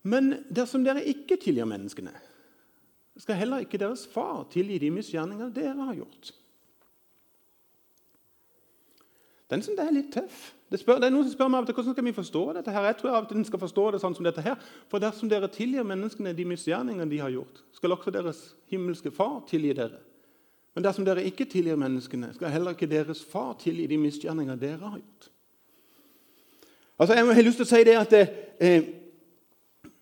Men 0.03 0.43
dersom 0.49 0.83
dere 0.83 1.03
ikke 1.03 1.35
tilgir 1.35 1.65
menneskene, 1.65 2.13
skal 3.17 3.35
heller 3.35 3.59
ikke 3.59 3.77
deres 3.77 4.07
far 4.07 4.45
tilgi 4.51 4.77
de 4.77 4.91
misgjerningene 4.93 5.53
dere 5.53 5.83
har 5.89 5.95
gjort. 5.95 6.31
Den 9.49 9.63
som 9.63 9.75
det 9.75 9.87
er 9.87 9.95
litt 9.95 10.13
tøff. 10.13 10.53
Det, 10.71 10.79
spør, 10.81 10.99
det 10.99 11.07
er 11.07 11.13
Noen 11.15 11.23
som 11.23 11.31
spør 11.37 11.47
meg 11.51 11.69
hvordan 11.69 11.95
skal 11.95 12.05
vi 12.05 12.11
forstå 12.15 12.41
dette. 12.57 12.71
her? 12.75 12.89
Jeg 12.89 12.97
tror 12.99 13.13
av 13.15 13.23
og 13.23 13.29
til 13.31 13.45
skal 13.47 13.61
forstå 13.61 13.85
det 13.93 14.01
sånn 14.03 14.17
som 14.17 14.25
dette 14.27 14.43
her. 14.43 14.57
For 14.91 14.99
dersom 14.99 15.29
dere 15.31 15.47
tilgir 15.47 15.87
menneskene 15.87 16.35
de 16.35 16.45
misgjerningene 16.45 17.07
de 17.11 17.21
har 17.23 17.31
gjort, 17.31 17.63
skal 17.77 17.95
også 17.95 18.11
deres 18.11 18.41
himmelske 18.67 19.11
Far 19.15 19.39
tilgi 19.47 19.71
dere. 19.77 20.01
Men 20.75 20.83
dersom 20.85 21.07
dere 21.07 21.23
ikke 21.25 21.47
tilgir 21.49 21.79
menneskene, 21.79 22.33
skal 22.35 22.51
heller 22.53 22.75
ikke 22.75 22.89
deres 22.91 23.23
far 23.25 23.55
tilgi 23.57 23.87
de 23.89 23.97
misgjerninger 23.97 24.59
dere 24.61 24.83
har 24.83 24.99
gjort. 24.99 25.29
Altså, 26.99 27.15
Jeg 27.15 27.25
har 27.25 27.41
lyst 27.47 27.57
til 27.57 27.65
å 27.65 27.69
si 27.71 27.79
det 27.87 27.95
at 27.97 28.13
eh, 28.13 28.27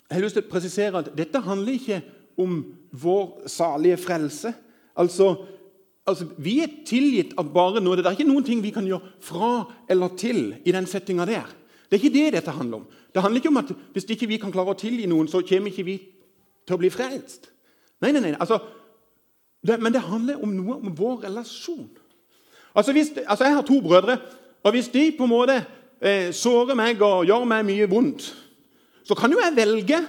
jeg 0.10 0.18
har 0.18 0.26
lyst 0.26 0.36
til 0.36 0.44
å 0.44 0.52
presisere 0.52 1.00
at 1.00 1.14
dette 1.16 1.40
handler 1.46 1.78
ikke 1.80 2.02
om 2.38 2.58
vår 2.92 3.48
salige 3.48 3.98
frelse. 3.98 4.52
Altså, 5.00 5.46
altså, 6.06 6.28
Vi 6.38 6.60
er 6.64 6.74
tilgitt 6.86 7.34
av 7.38 7.52
bare 7.54 7.82
nåde. 7.82 8.04
Det 8.04 8.12
er 8.12 8.18
ikke 8.18 8.30
noen 8.30 8.46
ting 8.46 8.64
vi 8.64 8.74
kan 8.76 8.88
gjøre 8.88 9.14
fra 9.24 9.66
eller 9.90 10.16
til 10.18 10.56
i 10.66 10.74
den 10.76 10.88
settinga 10.90 11.26
der. 11.26 11.50
Det 11.90 11.98
er 11.98 12.04
ikke 12.04 12.16
det 12.16 12.34
dette 12.40 12.52
handler 12.52 12.82
om. 12.82 12.88
Det 13.14 13.22
handler 13.22 13.42
ikke 13.42 13.54
om 13.54 13.62
at 13.62 13.74
hvis 13.94 14.10
ikke 14.10 14.28
vi 14.28 14.40
kan 14.42 14.52
klare 14.52 14.74
å 14.74 14.80
tilgi 14.80 15.06
noen, 15.08 15.30
så 15.32 15.44
kommer 15.46 15.72
ikke 15.72 15.86
vi 15.88 16.00
til 16.66 16.76
å 16.76 16.82
bli 16.82 16.90
frelst. 16.92 17.52
Nei, 18.04 18.12
nei, 18.12 18.22
nei. 18.22 18.34
Altså, 18.40 18.60
det, 19.66 19.78
men 19.82 19.94
det 19.94 20.04
handler 20.04 20.42
om 20.44 20.52
noe 20.52 20.80
om 20.82 20.96
vår 20.98 21.24
relasjon. 21.28 21.88
Altså, 22.76 22.92
hvis, 22.92 23.14
altså, 23.26 23.46
Jeg 23.46 23.56
har 23.56 23.64
to 23.64 23.80
brødre, 23.82 24.18
og 24.64 24.72
hvis 24.72 24.90
de 24.92 25.12
på 25.18 25.24
en 25.24 25.32
måte 25.32 25.56
eh, 26.02 26.34
sårer 26.34 26.76
meg 26.76 27.02
og 27.02 27.26
gjør 27.26 27.46
meg 27.48 27.66
mye 27.66 27.88
vondt, 27.90 28.28
så 29.06 29.16
kan 29.16 29.32
jo 29.32 29.40
jeg 29.40 29.56
velge 29.56 30.00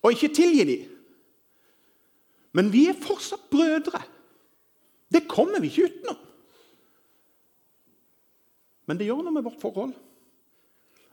å 0.00 0.12
ikke 0.12 0.32
tilgi 0.34 0.64
dem. 0.66 0.86
Men 2.52 2.72
vi 2.72 2.86
er 2.90 2.98
fortsatt 2.98 3.50
brødre. 3.50 4.02
Det 5.12 5.28
kommer 5.28 5.60
vi 5.60 5.70
ikke 5.70 5.90
utenom. 5.90 6.18
Men 8.86 8.98
det 8.98 9.06
gjør 9.06 9.22
noe 9.22 9.34
med 9.36 9.46
vårt 9.46 9.60
forhold. 9.62 9.92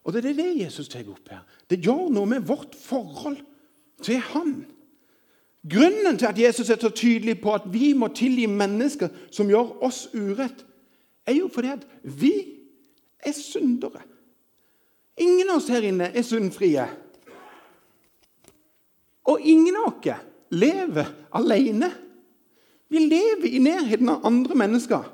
Og 0.08 0.14
det 0.14 0.24
er 0.24 0.38
det 0.38 0.50
Jesus 0.64 0.88
tar 0.90 1.06
opp 1.12 1.30
her. 1.30 1.44
Det 1.70 1.82
gjør 1.84 2.08
noe 2.16 2.30
med 2.30 2.46
vårt 2.48 2.76
forhold 2.80 3.38
til 4.02 4.22
Han. 4.32 4.66
Grunnen 5.68 6.18
til 6.18 6.30
at 6.30 6.40
Jesus 6.40 6.70
er 6.70 6.80
så 6.80 6.90
tydelig 6.90 7.42
på 7.42 7.54
at 7.54 7.66
vi 7.74 7.92
må 7.94 8.08
tilgi 8.16 8.46
mennesker 8.48 9.10
som 9.32 9.50
gjør 9.52 9.74
oss 9.84 10.06
urett, 10.14 10.64
er 11.28 11.36
jo 11.36 11.50
fordi 11.52 11.74
at 11.74 11.84
vi 12.04 12.32
er 13.20 13.36
syndere. 13.36 14.02
Ingen 15.18 15.50
av 15.50 15.60
oss 15.60 15.68
her 15.74 15.84
inne 15.84 16.08
er 16.14 16.24
syndfrie. 16.24 16.86
Og 19.28 19.44
ingen 19.44 19.76
av 19.82 19.90
oss 19.90 20.14
lever 20.50 21.06
alene. 21.36 21.92
Vi 22.90 23.00
lever 23.04 23.48
i 23.52 23.60
nærheten 23.60 24.10
av 24.10 24.26
andre 24.26 24.56
mennesker. 24.56 25.14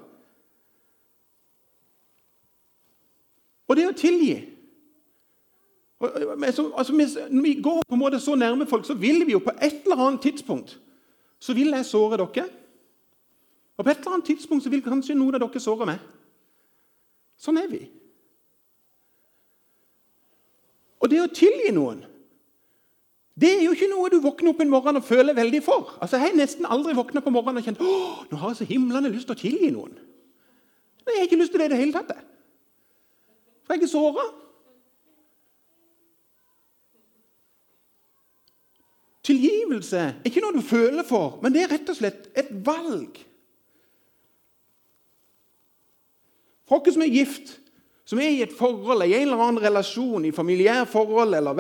Og 3.67 3.77
det 3.79 3.87
å 3.89 3.95
tilgi 3.97 4.35
altså, 6.03 6.91
Når 7.31 7.41
vi 7.41 7.53
går 7.63 7.79
på 7.87 7.95
en 7.95 7.99
måte 7.99 8.19
så 8.19 8.35
nærme 8.35 8.67
folk, 8.67 8.85
så 8.85 8.93
vil 8.93 9.23
vi 9.25 9.31
jo 9.31 9.39
på 9.39 9.53
et 9.55 9.85
eller 9.85 10.01
annet 10.03 10.21
tidspunkt 10.21 10.79
så 11.43 11.53
vil 11.53 11.73
jeg 11.75 11.85
såre 11.85 12.17
dere. 12.17 12.45
Og 13.77 13.83
på 13.83 13.91
et 13.91 13.97
eller 13.97 14.13
annet 14.13 14.25
tidspunkt 14.25 14.63
så 14.63 14.69
vil 14.71 14.83
kanskje 14.85 15.15
noen 15.17 15.35
av 15.35 15.41
dere 15.43 15.59
såre 15.59 15.87
meg. 15.89 15.99
Sånn 17.35 17.59
er 17.59 17.67
vi. 17.67 17.81
Og 21.03 21.11
det 21.11 21.19
å 21.19 21.31
tilgi 21.35 21.73
noen 21.75 22.05
det 23.33 23.49
er 23.49 23.63
jo 23.65 23.73
ikke 23.73 23.89
noe 23.89 24.11
du 24.13 24.19
våkner 24.21 24.51
opp 24.51 24.59
en 24.61 24.69
morgen 24.69 24.99
og 24.99 25.05
føler 25.07 25.33
veldig 25.33 25.63
for. 25.65 25.95
Altså, 26.01 26.19
Jeg 26.19 26.27
har 26.27 26.37
nesten 26.37 26.67
aldri 26.69 26.93
våkna 26.93 27.21
på 27.21 27.33
morgenen 27.33 27.63
og 27.63 27.65
kjent 27.65 27.81
Åh, 27.81 28.19
nå 28.29 28.37
har 28.37 28.53
jeg 28.53 28.61
så 28.61 28.67
himlende 28.69 29.09
lyst 29.09 29.25
til 29.25 29.33
å 29.33 29.41
tilgi 29.41 29.71
noen. 29.73 29.95
Nei, 31.03 31.15
Jeg 31.15 31.19
har 31.19 31.29
ikke 31.31 31.41
lyst 31.41 31.51
til 31.51 31.63
det 31.63 31.65
i 31.65 31.73
det 31.73 31.81
hele 31.81 31.97
tatt. 31.97 32.13
For 33.65 33.73
jeg 33.73 33.87
er 33.87 33.89
såra. 33.89 34.27
Tilgivelse 39.23 39.97
er 39.97 40.15
ikke 40.27 40.43
noe 40.43 40.57
du 40.57 40.61
føler 40.67 41.05
for, 41.07 41.39
men 41.41 41.55
det 41.55 41.63
er 41.63 41.73
rett 41.73 41.89
og 41.89 41.97
slett 41.97 42.27
et 42.37 42.51
valg. 42.65 43.17
For 46.69 46.91
som 46.91 47.05
er 47.05 47.11
gift, 47.11 47.57
som 48.13 48.22
er 48.22 48.29
i 48.29 48.43
et 48.46 48.53
forhold, 48.53 49.01
i 49.01 49.15
en 49.17 49.24
eller 49.25 49.39
annen 49.41 49.63
relasjon, 49.63 50.25
i 50.27 50.36
familiær 50.36 50.84
forhold 50.86 51.34
eller 51.34 51.55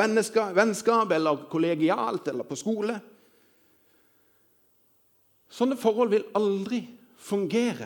vennskap 0.53 1.11
eller 1.15 1.47
kollegialt 1.49 2.29
eller 2.29 2.45
på 2.45 2.57
skole 2.59 2.99
Sånne 5.53 5.77
forhold 5.77 6.09
vil 6.09 6.23
aldri 6.33 6.79
fungere 7.21 7.85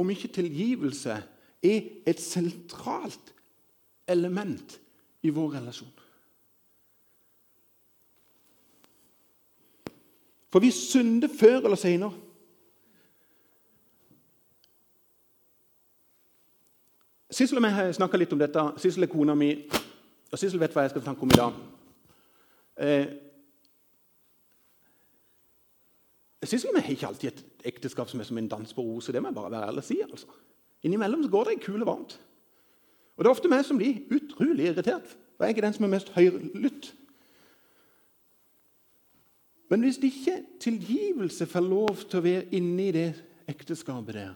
om 0.00 0.08
ikke 0.12 0.30
tilgivelse 0.32 1.16
er 1.60 1.88
et 2.08 2.20
sentralt 2.20 3.34
element 4.08 4.78
i 5.20 5.32
vår 5.32 5.58
relasjon. 5.58 5.92
For 10.48 10.64
vi 10.64 10.72
synder 10.72 11.28
før 11.28 11.66
eller 11.66 11.80
senere. 11.80 12.16
Sissel 17.32 17.58
og 17.58 17.64
jeg 17.64 17.94
snakka 17.96 18.18
litt 18.20 18.32
om 18.34 18.40
dette. 18.40 18.62
Sissel 18.82 19.06
er 19.06 19.10
kona 19.12 19.34
mi, 19.38 19.50
og 20.32 20.40
Sissel 20.40 20.60
vet 20.60 20.74
hva 20.76 20.84
jeg 20.84 20.92
skal 20.92 21.04
snakke 21.06 21.24
om 21.24 21.32
i 21.32 21.38
dag. 21.38 21.60
Eh, 22.84 23.06
Sissel 26.44 26.72
og 26.72 26.76
jeg 26.76 26.84
har 26.84 26.96
ikke 26.96 27.08
alltid 27.08 27.30
et 27.30 27.70
ekteskap 27.72 28.10
som 28.10 28.20
er 28.20 28.28
som 28.28 28.40
en 28.40 28.50
dans 28.50 28.74
på 28.76 28.84
roser. 28.84 29.16
Det 29.16 29.22
må 29.22 29.30
jeg 29.30 29.38
bare 29.38 29.52
være 29.54 29.70
ærlig 29.70 29.84
og 29.84 29.88
si. 29.88 30.00
altså. 30.02 30.26
Innimellom 30.82 31.22
så 31.24 31.30
går 31.30 31.44
det 31.48 31.56
i 31.56 31.62
kule 31.64 31.86
varmt. 31.86 32.18
Og 33.16 33.24
det 33.24 33.28
er 33.30 33.36
ofte 33.36 33.48
meg 33.48 33.64
som 33.64 33.78
blir 33.78 34.02
utrolig 34.12 34.66
irritert, 34.66 35.16
for 35.36 35.46
jeg 35.46 35.56
er 35.56 35.66
den 35.66 35.76
som 35.76 35.86
er 35.86 35.92
mest 35.94 36.12
høylytt. 36.16 36.94
Men 39.70 39.84
hvis 39.86 40.00
ikke 40.04 40.42
tilgivelse 40.60 41.46
får 41.48 41.64
lov 41.64 42.02
til 42.10 42.18
å 42.18 42.24
være 42.24 42.48
inne 42.56 42.88
i 42.88 42.92
det 42.92 43.10
ekteskapet 43.48 44.18
der, 44.18 44.34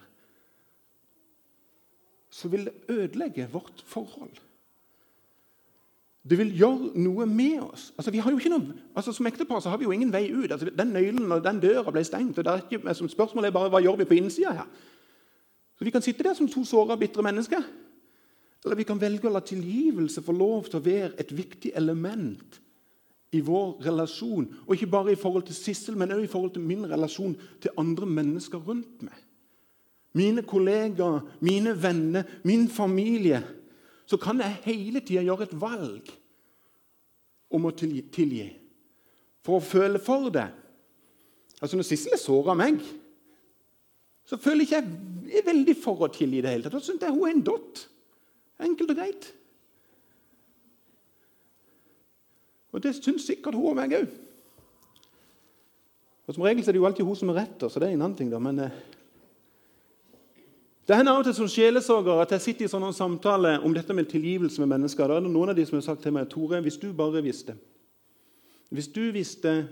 så 2.36 2.48
vil 2.52 2.66
det 2.68 2.74
ødelegge 2.92 3.48
vårt 3.52 3.84
forhold. 3.86 4.42
Det 6.30 6.38
vil 6.38 6.50
gjøre 6.58 6.90
noe 6.98 7.26
med 7.26 7.60
oss. 7.60 7.92
Altså, 7.96 8.10
vi 8.10 8.18
har 8.18 8.30
jo 8.30 8.40
ikke 8.40 8.50
noe, 8.50 8.74
altså, 8.98 9.12
som 9.14 9.28
ektepar 9.30 9.62
så 9.62 9.70
har 9.70 9.78
vi 9.78 9.86
jo 9.86 9.94
ingen 9.94 10.12
vei 10.12 10.26
ut. 10.34 10.50
Altså, 10.50 10.68
den 10.78 10.92
nøkkelen 10.92 11.32
og 11.32 11.44
den 11.44 11.60
døra 11.62 11.94
ble 11.94 12.02
stengt. 12.04 12.38
og 12.38 12.44
det 12.44 12.52
er 12.52 12.64
ikke, 12.66 13.08
Spørsmålet 13.08 13.48
er 13.48 13.54
bare 13.54 13.70
hva 13.70 13.80
gjør 13.80 14.00
vi 14.02 14.08
på 14.10 14.18
innsida 14.18 14.52
her. 14.58 14.66
Så 15.78 15.84
Vi 15.84 15.90
kan 15.90 16.02
sitte 16.02 16.24
der 16.24 16.34
som 16.34 16.48
to 16.48 16.64
såra, 16.64 16.96
bitre 16.96 17.22
mennesker. 17.22 17.62
Eller 18.64 18.76
vi 18.76 18.84
kan 18.84 19.00
velge 19.00 19.28
å 19.28 19.32
la 19.32 19.40
tilgivelse 19.40 20.22
få 20.22 20.32
lov 20.32 20.66
til 20.66 20.80
å 20.80 20.84
være 20.84 21.12
et 21.20 21.30
viktig 21.36 21.70
element 21.76 22.60
i 23.32 23.40
vår 23.40 23.86
relasjon. 23.86 24.48
Og 24.66 24.74
ikke 24.74 24.90
bare 24.90 25.12
i 25.12 25.20
forhold 25.20 25.46
til 25.46 25.54
Sissel, 25.54 25.96
men 25.96 26.10
også 26.10 26.24
i 26.24 26.32
forhold 26.32 26.52
til 26.56 26.62
min 26.62 26.90
relasjon 26.90 27.36
til 27.62 27.70
andre 27.78 28.06
mennesker 28.06 28.58
rundt 28.58 29.02
meg. 29.06 29.25
Mine 30.16 30.44
kollegaer, 30.48 31.20
mine 31.44 31.74
venner, 31.76 32.24
min 32.44 32.68
familie. 32.72 33.42
Så 34.06 34.16
kan 34.16 34.40
jeg 34.40 34.62
hele 34.64 35.02
tida 35.04 35.24
gjøre 35.26 35.48
et 35.48 35.56
valg 35.60 36.12
om 37.52 37.66
å 37.68 37.74
tilgi. 37.76 38.46
For 39.44 39.58
å 39.58 39.64
føle 39.64 40.00
for 40.02 40.30
det. 40.32 40.46
Altså 41.60 41.76
Når 41.78 41.88
Sissel 41.88 42.20
såra 42.20 42.56
meg, 42.58 42.80
så 44.26 44.38
føler 44.40 44.64
ikke 44.64 44.80
jeg 44.80 45.38
er 45.40 45.46
veldig 45.46 45.76
for 45.78 46.06
å 46.06 46.12
tilgi 46.12 46.42
det 46.42 46.54
hele 46.54 46.66
tatt. 46.66 46.78
Da 46.78 46.82
syns 46.82 47.04
jeg 47.04 47.14
hun 47.14 47.28
er 47.28 47.34
en 47.36 47.46
dott. 47.46 47.84
Enkelt 48.62 48.92
og 48.92 48.98
greit. 48.98 49.28
Og 52.74 52.82
det 52.82 52.96
syns 52.96 53.28
sikkert 53.28 53.56
hun 53.56 53.70
og 53.70 53.78
meg 53.78 53.94
òg. 54.00 54.10
Som 56.34 56.42
regel 56.42 56.64
er 56.64 56.74
det 56.74 56.80
jo 56.80 56.86
alltid 56.88 57.06
hun 57.06 57.18
som 57.18 57.30
er 57.30 57.44
rett, 57.44 57.62
så 57.70 57.78
det 57.78 57.86
er 57.86 57.94
en 57.94 58.06
annen 58.08 58.18
ting. 58.18 58.32
da, 58.32 58.40
men... 58.42 58.64
Eh, 58.64 58.84
det 60.86 60.94
hender 60.94 61.12
av 61.12 61.22
og 61.22 61.26
til 61.26 61.34
som 61.34 61.48
sjelesorger 61.50 62.20
at 62.22 62.32
jeg 62.36 62.44
sitter 62.44 62.66
i 62.66 62.70
sånne 62.70 62.92
samtaler 62.94 63.64
om 63.66 63.72
dette 63.74 63.94
med 63.96 64.06
tilgivelse 64.10 64.62
med 64.62 64.70
mennesker. 64.70 65.08
Da 65.08 65.16
er 65.18 65.24
det 65.24 65.32
noen 65.34 65.50
av 65.50 65.58
de 65.58 65.64
som 65.66 65.80
har 65.80 65.86
sagt 65.88 66.04
til 66.06 66.14
meg 66.14 66.28
Tore, 66.30 66.60
hvis 66.62 66.78
du 66.78 66.92
bare 66.94 67.24
visste 67.26 67.56
Hvis 68.70 68.88
du 68.90 69.10
visste 69.14 69.68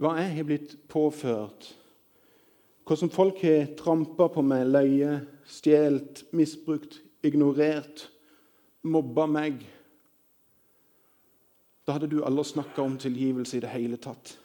hva 0.00 0.14
jeg 0.16 0.32
har 0.36 0.46
blitt 0.48 0.76
påført, 0.88 1.74
hvordan 2.88 3.10
folk 3.10 3.42
har 3.42 3.74
trampa 3.76 4.30
på 4.32 4.42
meg, 4.42 4.64
løyet, 4.70 5.26
stjålet, 5.44 6.22
misbrukt, 6.32 7.02
ignorert, 7.26 8.06
mobba 8.82 9.26
meg 9.28 9.60
da 11.90 11.96
hadde 11.96 12.10
du 12.12 12.20
aldri 12.22 12.44
snakka 12.46 12.84
om 12.84 12.98
tilgivelse 13.02 13.56
i 13.58 13.62
det 13.64 13.72
hele 13.72 13.96
tatt. 13.98 14.36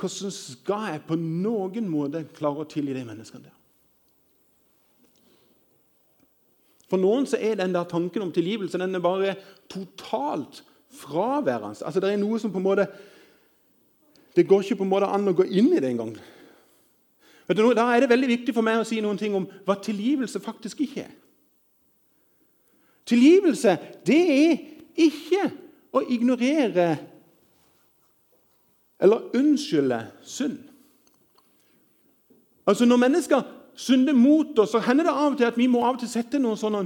Hvordan 0.00 0.32
skal 0.32 0.86
jeg 0.88 1.02
på 1.04 1.18
noen 1.20 1.90
måte 1.92 2.22
klare 2.32 2.64
å 2.64 2.70
tilgi 2.72 2.94
de 2.96 3.02
menneskene 3.04 3.50
der? 3.50 3.58
For 6.92 7.00
noen 7.00 7.24
så 7.24 7.38
er 7.40 7.56
den 7.56 7.72
der 7.72 7.88
tanken 7.88 8.26
om 8.26 8.34
tilgivelse 8.36 8.76
den 8.76 8.94
er 8.94 9.00
bare 9.00 9.32
totalt 9.72 10.60
fraværende. 10.92 11.80
Altså, 11.80 12.00
det 12.04 12.10
er 12.12 12.20
noe 12.20 12.40
som 12.40 12.52
på 12.52 12.60
en 12.60 12.66
måte 12.66 12.86
Det 14.36 14.46
går 14.48 14.62
ikke 14.62 14.76
på 14.80 14.84
en 14.84 14.90
måte 14.92 15.08
an 15.08 15.28
å 15.28 15.34
gå 15.36 15.44
inn 15.44 15.70
i 15.72 15.80
det 15.80 15.88
engang. 15.88 16.14
Da 17.48 17.84
er 17.92 18.00
det 18.00 18.08
veldig 18.08 18.28
viktig 18.28 18.54
for 18.56 18.64
meg 18.64 18.80
å 18.80 18.86
si 18.88 19.00
noen 19.04 19.18
ting 19.20 19.34
om 19.36 19.44
hva 19.66 19.76
tilgivelse 19.76 20.40
faktisk 20.40 20.80
ikke 20.84 21.02
er. 21.04 21.10
Tilgivelse 23.08 23.74
det 24.08 24.20
er 24.32 24.54
ikke 25.04 25.50
å 25.92 26.04
ignorere 26.08 26.86
eller 29.02 29.36
unnskylde 29.36 29.98
synd. 30.24 30.60
Altså 32.66 32.84
Når 32.88 33.02
mennesker 33.04 33.42
synder 33.82 34.14
mot 34.16 34.58
oss, 34.62 34.72
så 34.72 34.82
hender 34.84 35.08
det 35.08 35.14
av 35.14 35.32
og 35.32 35.38
til 35.40 35.48
at 35.48 35.58
vi 35.58 35.68
må 35.70 35.82
av 35.82 35.96
og 35.96 36.02
til 36.02 36.10
sette 36.10 36.40
noen 36.40 36.60
sånne 36.60 36.84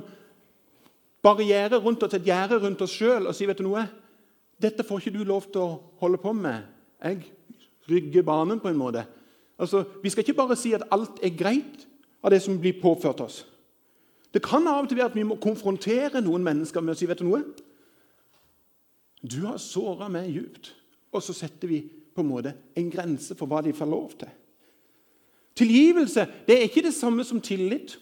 barrierer 1.26 1.82
rundt 1.82 2.04
oss, 2.06 2.14
et 2.16 2.28
gjerde 2.28 2.60
rundt 2.62 2.82
oss 2.84 2.94
sjøl 2.96 3.26
og 3.26 3.34
si 3.36 3.48
vet 3.48 3.58
du 3.60 3.66
noe, 3.66 3.84
dette 4.62 4.84
får 4.86 5.02
ikke 5.02 5.18
du 5.18 5.24
lov 5.28 5.48
til 5.50 5.64
å 5.64 5.80
holde 6.00 6.20
på 6.22 6.32
med. 6.36 6.64
Jeg 7.02 7.26
rygge 7.90 8.22
banen 8.24 8.60
på 8.62 8.70
en 8.70 8.80
måte. 8.80 9.04
Altså, 9.58 9.84
Vi 10.02 10.10
skal 10.10 10.24
ikke 10.24 10.38
bare 10.38 10.56
si 10.56 10.72
at 10.76 10.86
alt 10.92 11.20
er 11.22 11.36
greit 11.36 11.86
av 12.22 12.30
det 12.30 12.40
som 12.42 12.58
blir 12.60 12.80
påført 12.80 13.20
oss. 13.20 13.44
Det 14.32 14.42
kan 14.44 14.66
av 14.68 14.84
og 14.84 14.88
til 14.88 14.98
være 14.98 15.12
at 15.12 15.16
vi 15.16 15.24
må 15.24 15.38
konfrontere 15.40 16.20
noen 16.20 16.44
mennesker 16.44 16.82
med 16.84 16.94
å 16.94 16.98
si 16.98 17.06
vet 17.08 17.20
du 17.20 17.28
noe? 17.28 17.42
Du 19.22 19.46
har 19.46 19.58
såra 19.62 20.08
meg 20.12 20.28
djupt. 20.34 20.74
Og 21.12 21.22
så 21.24 21.32
setter 21.32 21.70
vi 21.70 21.80
på 21.86 22.20
en 22.24 22.28
måte 22.28 22.52
en 22.76 22.90
grense 22.92 23.36
for 23.36 23.48
hva 23.48 23.62
de 23.64 23.72
får 23.76 23.88
lov 23.88 24.16
til. 24.20 24.28
Tilgivelse 25.56 26.26
det 26.46 26.58
er 26.58 26.68
ikke 26.68 26.84
det 26.84 26.94
samme 26.94 27.25
som 27.25 27.40
tillit. 27.40 27.96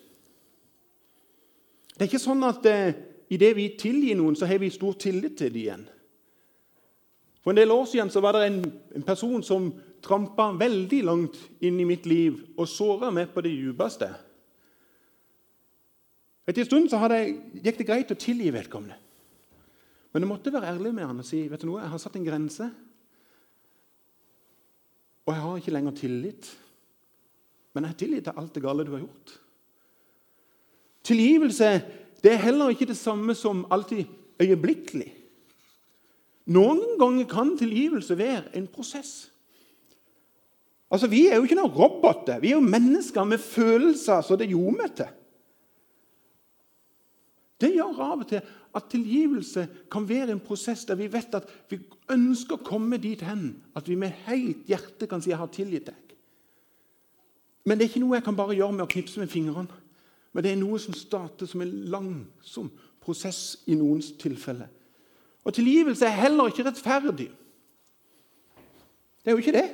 Det 1.94 2.02
er 2.02 2.10
ikke 2.10 2.22
sånn 2.22 2.42
at 2.46 2.66
eh, 2.66 2.96
idet 3.30 3.52
vi 3.54 3.68
tilgir 3.78 4.18
noen, 4.18 4.34
så 4.34 4.48
har 4.50 4.58
vi 4.58 4.72
stor 4.74 4.96
tillit 4.98 5.36
til 5.38 5.52
dem 5.54 5.60
igjen. 5.62 5.84
For 7.44 7.52
En 7.52 7.60
del 7.60 7.70
år 7.70 7.84
siden 7.86 8.10
så 8.10 8.22
var 8.24 8.34
det 8.34 8.46
en, 8.48 8.60
en 8.96 9.04
person 9.04 9.42
som 9.44 9.68
trampa 10.04 10.50
veldig 10.58 11.00
langt 11.04 11.36
inn 11.64 11.78
i 11.80 11.86
mitt 11.88 12.06
liv 12.08 12.40
og 12.56 12.68
såra 12.68 13.10
meg 13.12 13.30
på 13.34 13.44
det 13.44 13.52
djupeste. 13.52 14.08
Etter 16.44 16.64
en 16.64 16.68
stund 16.68 16.90
så 16.92 17.00
jeg, 17.12 17.36
gikk 17.64 17.80
det 17.80 17.88
greit 17.88 18.12
å 18.12 18.18
tilgi 18.20 18.50
vedkommende. 18.52 18.98
Men 20.12 20.24
jeg 20.24 20.30
måtte 20.30 20.52
være 20.54 20.72
ærlig 20.74 20.92
med 20.94 21.08
han 21.08 21.20
og 21.20 21.26
si 21.26 21.40
vet 21.50 21.62
du 21.62 21.68
noe, 21.68 21.82
jeg 21.82 21.92
har 21.92 22.00
satt 22.02 22.16
en 22.18 22.26
grense. 22.26 22.68
Og 25.24 25.32
jeg 25.32 25.44
har 25.44 25.60
ikke 25.60 25.74
lenger 25.74 25.96
tillit. 25.98 26.50
Men 27.74 27.88
jeg 27.88 28.10
har 28.14 28.20
deg 28.28 28.38
alt 28.38 28.54
det 28.54 28.62
gale 28.62 28.86
du 28.86 28.92
har 28.94 29.02
gjort. 29.02 29.34
Tilgivelse 31.04 31.70
det 32.24 32.32
er 32.32 32.44
heller 32.46 32.72
ikke 32.72 32.88
det 32.88 32.96
samme 32.96 33.34
som 33.36 33.66
alltid 33.74 34.06
øyeblikkelig. 34.40 35.10
Noen 36.54 36.98
ganger 37.00 37.26
kan 37.28 37.52
tilgivelse 37.58 38.16
være 38.18 38.54
en 38.56 38.66
prosess. 38.68 39.30
Altså, 40.90 41.08
Vi 41.08 41.26
er 41.26 41.36
jo 41.36 41.44
ikke 41.44 41.58
noen 41.58 41.74
roboter. 41.74 42.40
Vi 42.40 42.52
er 42.52 42.56
jo 42.56 42.64
mennesker 42.64 43.24
med 43.24 43.38
følelser 43.38 44.20
så 44.20 44.36
det 44.36 44.48
ljomer 44.48 44.88
til. 44.96 45.10
Det 47.60 47.70
gjør 47.74 48.00
av 48.02 48.22
og 48.24 48.28
til 48.28 48.40
at 48.74 48.88
tilgivelse 48.90 49.66
kan 49.92 50.08
være 50.08 50.34
en 50.34 50.42
prosess 50.42 50.84
der 50.84 50.98
vi 50.98 51.06
vet 51.12 51.36
at 51.38 51.46
vi 51.70 51.78
ønsker 52.12 52.58
å 52.58 52.66
komme 52.66 52.98
dit 53.00 53.22
hen 53.24 53.62
at 53.78 53.88
vi 53.88 53.96
med 53.96 54.16
helt 54.26 54.66
hjerte 54.68 55.06
kan 55.06 55.22
si 55.22 55.30
'jeg 55.30 55.38
har 55.38 55.46
tilgitt 55.46 55.86
deg'. 55.86 56.03
Men 57.64 57.78
det 57.78 57.84
er 57.84 57.92
ikke 57.92 58.02
noe 58.04 58.18
jeg 58.18 58.24
kan 58.26 58.36
bare 58.36 58.56
gjøre 58.56 58.76
med 58.76 58.84
å 58.84 58.90
knipse 58.90 59.20
med 59.20 59.32
fingrene. 59.32 59.80
Men 60.34 60.44
det 60.44 60.52
er 60.52 60.60
noe 60.60 60.80
som 60.82 60.96
starter 60.96 61.48
som 61.48 61.62
en 61.62 61.72
langsom 61.92 62.70
prosess 63.04 63.60
i 63.70 63.76
noens 63.78 64.12
tilfelle. 64.20 64.66
Og 65.44 65.54
tilgivelse 65.54 66.06
er 66.06 66.20
heller 66.24 66.50
ikke 66.50 66.66
rettferdig. 66.66 67.30
Det 69.24 69.32
er 69.32 69.36
jo 69.36 69.42
ikke 69.42 69.56
det. 69.56 69.66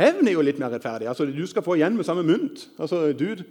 Hevn 0.00 0.28
er 0.28 0.34
jo 0.34 0.44
litt 0.46 0.58
mer 0.58 0.72
rettferdig. 0.72 1.08
Altså, 1.10 1.26
Du 1.26 1.46
skal 1.46 1.62
få 1.62 1.76
igjen 1.76 1.96
med 1.96 2.06
samme 2.06 2.24
mynt. 2.26 2.68
Altså, 2.78 3.12
du 3.12 3.44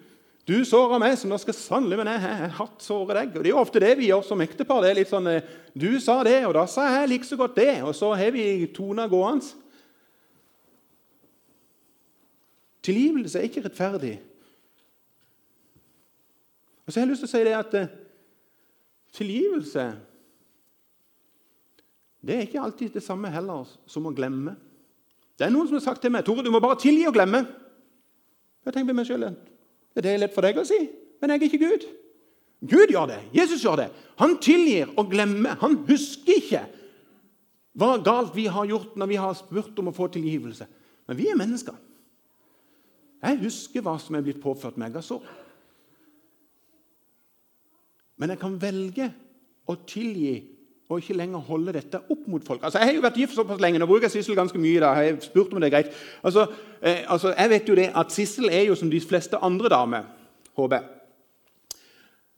du 0.49 0.63
såra 0.65 0.97
meg, 0.97 1.13
som 1.19 1.29
da 1.29 1.37
skal 1.37 1.53
sannelig 1.53 1.97
men 1.99 2.07
jeg 2.09 2.21
har 2.23 2.53
hatt 2.57 2.81
såre 2.81 3.13
deg. 3.19 3.35
Og 3.35 3.43
Det 3.43 3.51
er 3.51 3.53
jo 3.53 3.61
ofte 3.61 3.81
det 3.83 3.91
vi 3.99 4.07
gjør 4.09 4.23
som 4.25 4.41
ektepar. 4.41 4.81
Det 4.81 4.89
er 4.89 4.97
litt 4.97 5.11
sånn, 5.11 5.27
eh, 5.27 5.45
Du 5.77 5.99
sa 5.99 6.23
det, 6.23 6.45
og 6.47 6.55
da 6.55 6.65
sa 6.65 6.87
jeg 6.89 7.09
like 7.09 7.25
så 7.25 7.37
godt 7.37 7.55
det. 7.55 7.83
Og 7.83 7.93
så 7.93 8.15
har 8.17 8.31
vi 8.31 8.65
tona 8.73 9.07
gående. 9.07 9.45
Tilgivelse 12.85 13.39
er 13.39 13.47
ikke 13.49 13.63
rettferdig. 13.65 14.15
Og 16.85 16.93
så 16.93 16.99
har 16.99 17.05
jeg 17.05 17.11
lyst 17.11 17.25
til 17.25 17.29
å 17.29 17.33
si 17.33 17.41
det 17.45 17.57
at 17.57 17.75
eh, 17.77 17.91
tilgivelse 19.13 19.83
det 22.19 22.35
er 22.35 22.47
ikke 22.47 22.61
alltid 22.61 22.95
det 22.97 23.03
samme 23.03 23.29
heller 23.31 23.67
som 23.87 24.07
å 24.09 24.13
glemme. 24.15 24.55
Det 25.39 25.45
er 25.47 25.53
Noen 25.53 25.69
som 25.69 25.77
har 25.77 25.85
sagt 25.85 26.01
til 26.03 26.11
meg 26.11 26.25
Tore, 26.27 26.43
du 26.43 26.51
må 26.51 26.59
bare 26.59 26.79
tilgi 26.81 27.05
og 27.07 27.15
glemme. 27.15 27.45
Jeg 28.65 28.75
tenker 28.75 28.91
på 28.91 28.97
meg 28.97 29.07
selv, 29.07 29.37
det 29.95 30.09
er 30.11 30.19
lett 30.19 30.35
for 30.35 30.43
deg 30.45 30.59
å 30.59 30.65
si, 30.67 30.79
men 31.21 31.31
jeg 31.31 31.39
er 31.39 31.47
ikke 31.47 31.61
Gud. 31.63 31.85
Gud 32.59 32.91
gjør 32.91 33.07
det. 33.13 33.19
Jesus 33.37 33.63
gjør 33.63 33.79
det. 33.79 33.87
Han 34.19 34.35
tilgir 34.43 34.91
og 34.99 35.07
glemmer. 35.13 35.55
Han 35.61 35.77
husker 35.87 36.41
ikke 36.41 36.65
hva 37.79 37.93
galt 38.03 38.33
vi 38.35 38.49
har 38.51 38.67
gjort 38.67 38.97
når 38.99 39.09
vi 39.13 39.19
har 39.21 39.37
spurt 39.37 39.77
om 39.79 39.91
å 39.91 39.95
få 39.95 40.09
tilgivelse. 40.11 40.67
Men 41.07 41.17
vi 41.17 41.29
er 41.31 41.39
mennesker. 41.39 41.77
Jeg 43.19 43.41
husker 43.43 43.83
hva 43.83 43.97
som 43.99 44.15
er 44.15 44.23
blitt 44.23 44.41
påført 44.43 44.77
meg 44.79 44.95
av 44.95 45.03
sår. 45.03 45.25
Men 48.19 48.33
jeg 48.33 48.39
kan 48.41 48.55
velge 48.61 49.09
å 49.69 49.75
tilgi 49.87 50.37
og 50.89 51.03
ikke 51.03 51.17
lenger 51.19 51.43
holde 51.45 51.73
dette 51.75 51.99
opp 52.09 52.27
mot 52.27 52.45
folk. 52.45 52.63
Altså, 52.63 52.79
Jeg 52.79 52.87
har 52.87 52.95
jo 52.95 53.01
vært 53.01 53.17
gift 53.21 53.35
såpass 53.35 53.59
lenge. 53.61 53.79
Nå 53.79 53.85
bruker 53.85 54.07
jeg 54.07 54.11
Sissel 54.11 54.35
ganske 54.35 54.57
mye. 54.57 54.79
da. 54.79 54.93
Jeg 54.97 55.13
har 55.13 55.21
spurt 55.21 55.53
om 55.53 55.61
det 55.61 55.67
er 55.67 55.75
greit. 55.75 55.91
Altså, 56.23 56.47
eh, 56.81 57.05
altså, 57.07 57.33
Jeg 57.37 57.49
vet 57.49 57.69
jo 57.69 57.75
det 57.75 57.91
at 57.95 58.11
Sissel 58.11 58.49
er 58.49 58.63
jo 58.63 58.75
som 58.75 58.89
de 58.89 59.01
fleste 59.01 59.37
andre 59.37 59.69
damer. 59.69 60.03
håper 60.55 60.75
jeg. 60.75 60.85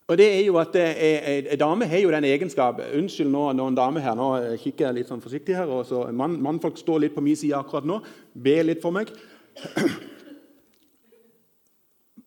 Og 0.08 0.18
det 0.18 0.40
er 0.40 0.46
jo 0.46 0.58
at 0.58 0.76
eh, 0.76 1.58
Damer 1.60 1.86
har 1.86 1.98
jo 1.98 2.12
den 2.12 2.24
egenskap 2.24 2.82
Unnskyld 2.94 3.32
nå, 3.32 3.52
nå 3.54 3.68
en 3.68 3.76
dame 3.76 4.00
her. 4.00 4.16
Nå 4.16 4.58
kikker 4.58 4.86
jeg 4.86 4.96
litt 4.96 5.08
sånn 5.08 5.22
forsiktig 5.22 5.56
her. 5.56 5.66
og 5.66 5.86
så 5.86 6.12
mann, 6.12 6.42
Mannfolk 6.42 6.78
står 6.78 7.00
litt 7.00 7.16
på 7.16 7.22
min 7.22 7.36
side 7.36 7.56
akkurat 7.56 7.86
nå. 7.86 8.02
Be 8.34 8.64
litt 8.64 8.82
for 8.82 8.92
meg. 8.92 9.08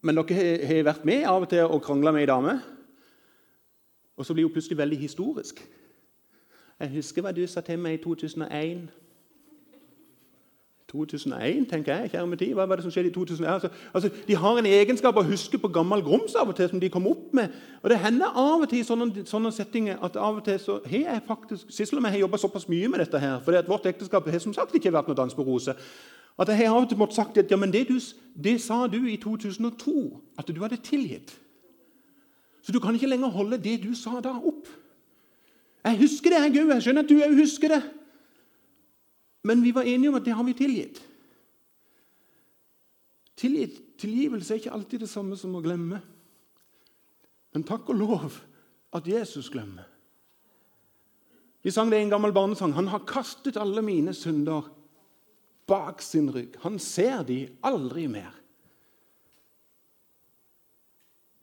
Men 0.05 0.21
dere 0.21 0.67
har 0.69 0.85
vært 0.85 1.07
med 1.09 1.25
av 1.25 1.47
og 1.47 1.49
til 1.49 1.64
og 1.64 1.81
krangla 1.83 2.12
med 2.12 2.27
ei 2.27 2.29
dame. 2.29 2.59
Og 4.21 4.27
så 4.27 4.35
blir 4.37 4.45
hun 4.45 4.53
plutselig 4.53 4.77
veldig 4.79 4.99
historisk. 5.01 5.62
Jeg 6.81 6.93
husker 6.99 7.25
hva 7.25 7.33
du 7.33 7.47
sa 7.49 7.62
til 7.64 7.81
meg 7.81 7.97
i 7.97 8.03
2001. 8.03 8.85
2001, 10.94 11.66
tenker 11.70 11.96
jeg. 11.96 12.11
kjære 12.11 12.26
med 12.30 12.38
tid. 12.38 12.54
Hva 12.54 12.66
var 12.70 12.78
det 12.78 12.85
som 12.87 12.92
skjedde 12.94 13.11
i 13.11 13.14
2001? 13.14 13.52
Altså, 13.52 13.68
altså, 13.94 14.11
de 14.28 14.37
har 14.37 14.59
en 14.59 14.68
egenskap 14.70 15.18
å 15.18 15.24
huske 15.26 15.59
på 15.59 15.70
gammel 15.74 16.02
grums 16.07 16.35
av 16.38 16.48
og 16.48 16.57
til, 16.57 16.68
som 16.70 16.80
de 16.80 16.90
kom 16.90 17.07
opp 17.11 17.35
med. 17.35 17.54
Og 17.83 17.90
Det 17.90 17.98
hender 17.98 18.38
av 18.38 18.62
og 18.62 18.68
til 18.70 18.80
i 18.80 18.87
sånne, 18.87 19.26
sånne 19.26 19.52
settinger 19.52 19.98
at 20.07 20.16
av 20.16 20.38
og 20.38 20.44
til 20.46 20.59
så 20.62 20.78
har 20.87 21.07
jeg 21.11 21.24
faktisk 21.26 21.72
Sissel 21.74 21.98
og 21.98 22.07
jeg 22.07 22.16
har 22.16 22.24
jobba 22.24 22.40
såpass 22.40 22.68
mye 22.68 22.88
med 22.88 23.02
dette 23.02 23.18
her, 23.18 23.40
fordi 23.44 23.59
at 23.59 23.68
vårt 23.68 23.87
ekteskap 23.90 24.28
har 24.30 24.38
som 24.38 24.54
sagt 24.54 24.74
ikke 24.74 24.92
vært 24.94 25.11
noe 25.11 25.18
dans 25.18 25.35
på 25.35 25.46
roser. 25.46 25.74
At 26.38 26.48
jeg 26.48 26.62
har 26.62 26.76
av 26.76 26.87
og 26.87 26.88
til 26.88 26.98
måttet 26.98 27.18
sagt 27.18 27.38
at 27.38 27.50
ja, 27.50 27.57
men 27.57 27.72
det, 27.72 27.88
du, 27.88 27.98
det 28.44 28.61
sa 28.62 28.87
du 28.87 29.04
i 29.07 29.16
2002, 29.16 29.98
at 30.38 30.48
du 30.48 30.62
hadde 30.62 30.78
tilgitt. 30.83 31.35
Så 32.62 32.72
du 32.72 32.80
kan 32.80 32.94
ikke 32.94 33.11
lenger 33.11 33.28
holde 33.28 33.59
det 33.59 33.83
du 33.83 33.92
sa 33.94 34.20
da, 34.24 34.33
opp. 34.40 34.70
Jeg 35.85 35.98
husker 36.00 36.33
det, 36.33 36.40
jeg 36.40 36.64
òg. 36.64 36.72
Jeg 36.72 36.83
skjønner 36.87 37.04
at 37.04 37.11
du 37.11 37.18
òg 37.20 37.37
husker 37.42 37.74
det. 37.76 37.83
Men 39.44 39.62
vi 39.62 39.74
var 39.76 39.87
enige 39.87 40.09
om 40.09 40.18
at 40.18 40.24
det 40.24 40.37
har 40.37 40.44
vi 40.44 40.57
tilgitt. 40.57 41.02
tilgitt. 43.37 43.80
Tilgivelse 43.98 44.54
er 44.54 44.59
ikke 44.62 44.72
alltid 44.74 45.04
det 45.04 45.09
samme 45.11 45.37
som 45.37 45.54
å 45.54 45.62
glemme. 45.62 46.00
Men 47.54 47.64
takk 47.66 47.88
og 47.92 47.98
lov 47.98 48.38
at 48.94 49.07
Jesus 49.07 49.50
glemmer. 49.52 49.87
Vi 51.64 51.72
sang 51.72 51.90
det 51.90 52.00
i 52.00 52.04
en 52.04 52.12
gammel 52.12 52.33
barnesang. 52.33 52.74
Han 52.76 52.88
har 52.92 53.07
kastet 53.09 53.57
alle 53.57 53.83
mine 53.83 54.14
synder 54.14 54.66
bak 55.66 56.02
sin 56.02 56.28
rygg. 56.33 56.59
Han 56.64 56.78
ser 56.78 57.22
de 57.24 57.46
aldri 57.64 58.07
mer. 58.11 58.33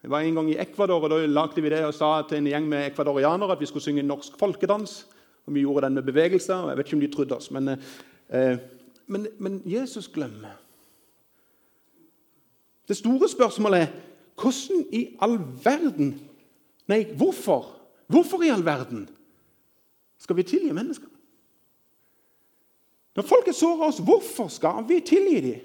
Jeg 0.01 0.09
var 0.09 0.25
en 0.25 0.37
gang 0.37 0.49
i 0.49 0.57
Ecuador, 0.61 1.03
og 1.03 1.11
da 1.13 1.19
lagde 1.25 1.61
vi 1.61 1.69
det 1.69 1.83
og 1.85 1.93
sa 1.93 2.23
til 2.25 2.41
en 2.41 2.49
gjeng 2.49 2.69
med 2.69 2.87
ecuadorianere 2.87 3.53
at 3.53 3.61
vi 3.61 3.69
skulle 3.69 3.85
synge 3.85 4.05
norsk 4.05 4.37
folkedans. 4.37 5.03
Og 5.45 5.53
Vi 5.53 5.59
gjorde 5.59 5.85
den 5.85 5.93
med 5.93 6.03
bevegelser. 6.03 6.55
og 6.55 6.69
Jeg 6.69 6.77
vet 6.77 6.87
ikke 6.87 6.95
om 6.95 7.01
de 7.01 7.13
trodde 7.15 7.35
oss. 7.35 7.51
Men, 7.51 7.67
eh, 8.29 8.57
men, 9.07 9.27
men 9.39 9.61
Jesus 9.65 10.07
glemmer. 10.07 10.57
Det 12.87 12.97
store 12.97 13.29
spørsmålet 13.29 13.81
er 13.81 13.87
hvordan 14.41 14.85
i 14.91 15.07
all 15.21 15.39
verden 15.63 16.19
Nei, 16.87 17.05
hvorfor? 17.15 17.77
Hvorfor 18.07 18.41
i 18.43 18.49
all 18.51 18.65
verden 18.65 19.09
skal 20.19 20.35
vi 20.35 20.43
tilgi 20.43 20.71
mennesker? 20.71 21.07
Når 23.15 23.23
folk 23.23 23.47
er 23.47 23.55
såra 23.55 23.87
oss, 23.87 23.99
hvorfor 24.03 24.47
skal 24.47 24.83
vi 24.87 24.99
tilgi 24.99 25.39
dem? 25.41 25.59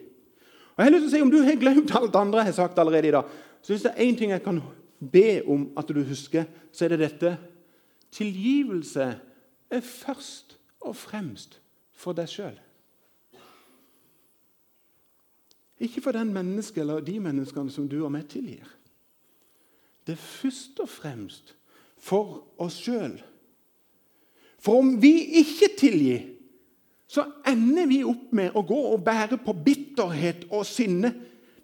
Og 0.76 0.84
jeg 0.84 0.86
har 0.86 0.92
lyst 0.92 1.02
til 1.02 1.08
å 1.08 1.14
si, 1.16 1.22
Om 1.22 1.30
du 1.30 1.38
har 1.42 1.58
glemt 1.60 1.94
alt 1.94 2.12
det 2.12 2.20
andre 2.20 2.42
jeg 2.42 2.50
har 2.52 2.58
sagt 2.58 2.78
allerede 2.78 3.08
i 3.08 3.14
dag, 3.16 3.24
så 3.62 3.72
hvis 3.72 3.82
det 3.82 3.92
er 3.94 4.04
én 4.04 4.18
ting 4.18 4.30
jeg 4.30 4.42
kan 4.44 4.60
be 5.00 5.42
om 5.48 5.70
at 5.76 5.88
du 5.88 6.02
husker, 6.04 6.44
så 6.72 6.84
er 6.84 6.94
det 6.94 6.98
dette. 7.00 7.36
Tilgivelse 8.12 9.08
er 9.70 9.80
først 9.80 10.58
og 10.80 10.96
fremst 10.96 11.60
for 11.96 12.16
deg 12.16 12.30
sjøl. 12.30 12.56
Ikke 15.82 16.00
for 16.00 16.16
den 16.16 16.32
menneske 16.32 16.80
eller 16.80 17.04
de 17.04 17.18
menneskene 17.20 17.72
som 17.72 17.88
du 17.88 17.98
og 18.04 18.12
meg 18.14 18.28
tilgir. 18.32 18.64
Det 20.06 20.14
er 20.14 20.22
først 20.22 20.78
og 20.80 20.88
fremst 20.88 21.52
for 21.98 22.46
oss 22.62 22.78
sjøl. 22.80 23.18
For 24.62 24.80
om 24.80 24.96
vi 25.02 25.12
ikke 25.42 25.72
tilgir, 25.78 26.22
så 27.06 27.26
ender 27.46 27.86
vi 27.86 28.00
opp 28.06 28.32
med 28.34 28.56
å 28.56 28.64
gå 28.66 28.78
og 28.92 29.04
bære 29.06 29.38
på 29.44 29.54
bitterhet 29.66 30.48
og 30.50 30.64
sinne 30.66 31.12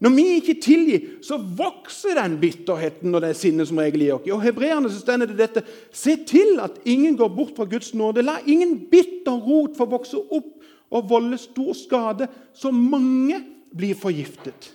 når 0.02 0.14
vi 0.16 0.24
ikke 0.40 0.56
tilgir, 0.58 1.04
så 1.22 1.36
vokser 1.38 2.18
den 2.18 2.34
bitterheten 2.42 3.14
og 3.14 3.22
det 3.22 3.36
sinnet 3.38 3.68
som 3.70 3.78
regel 3.78 4.02
i 4.02 4.10
oss. 4.10 4.26
Og 4.34 4.42
hebreerne 4.42 4.90
står 4.90 5.22
det 5.22 5.36
dette 5.38 5.62
Se 5.94 6.16
til 6.26 6.58
at 6.62 6.80
ingen 6.84 7.14
går 7.16 7.30
bort 7.36 7.54
fra 7.54 7.68
Guds 7.70 7.92
nåde. 7.94 8.24
La 8.26 8.40
ingen 8.42 8.80
bitter 8.90 9.38
rot 9.38 9.78
få 9.78 9.86
vokse 9.86 10.18
opp 10.18 10.50
og 10.92 11.08
volde 11.08 11.38
stor 11.38 11.70
skade, 11.78 12.26
så 12.52 12.72
mange 12.74 13.38
blir 13.72 13.94
forgiftet. 13.96 14.72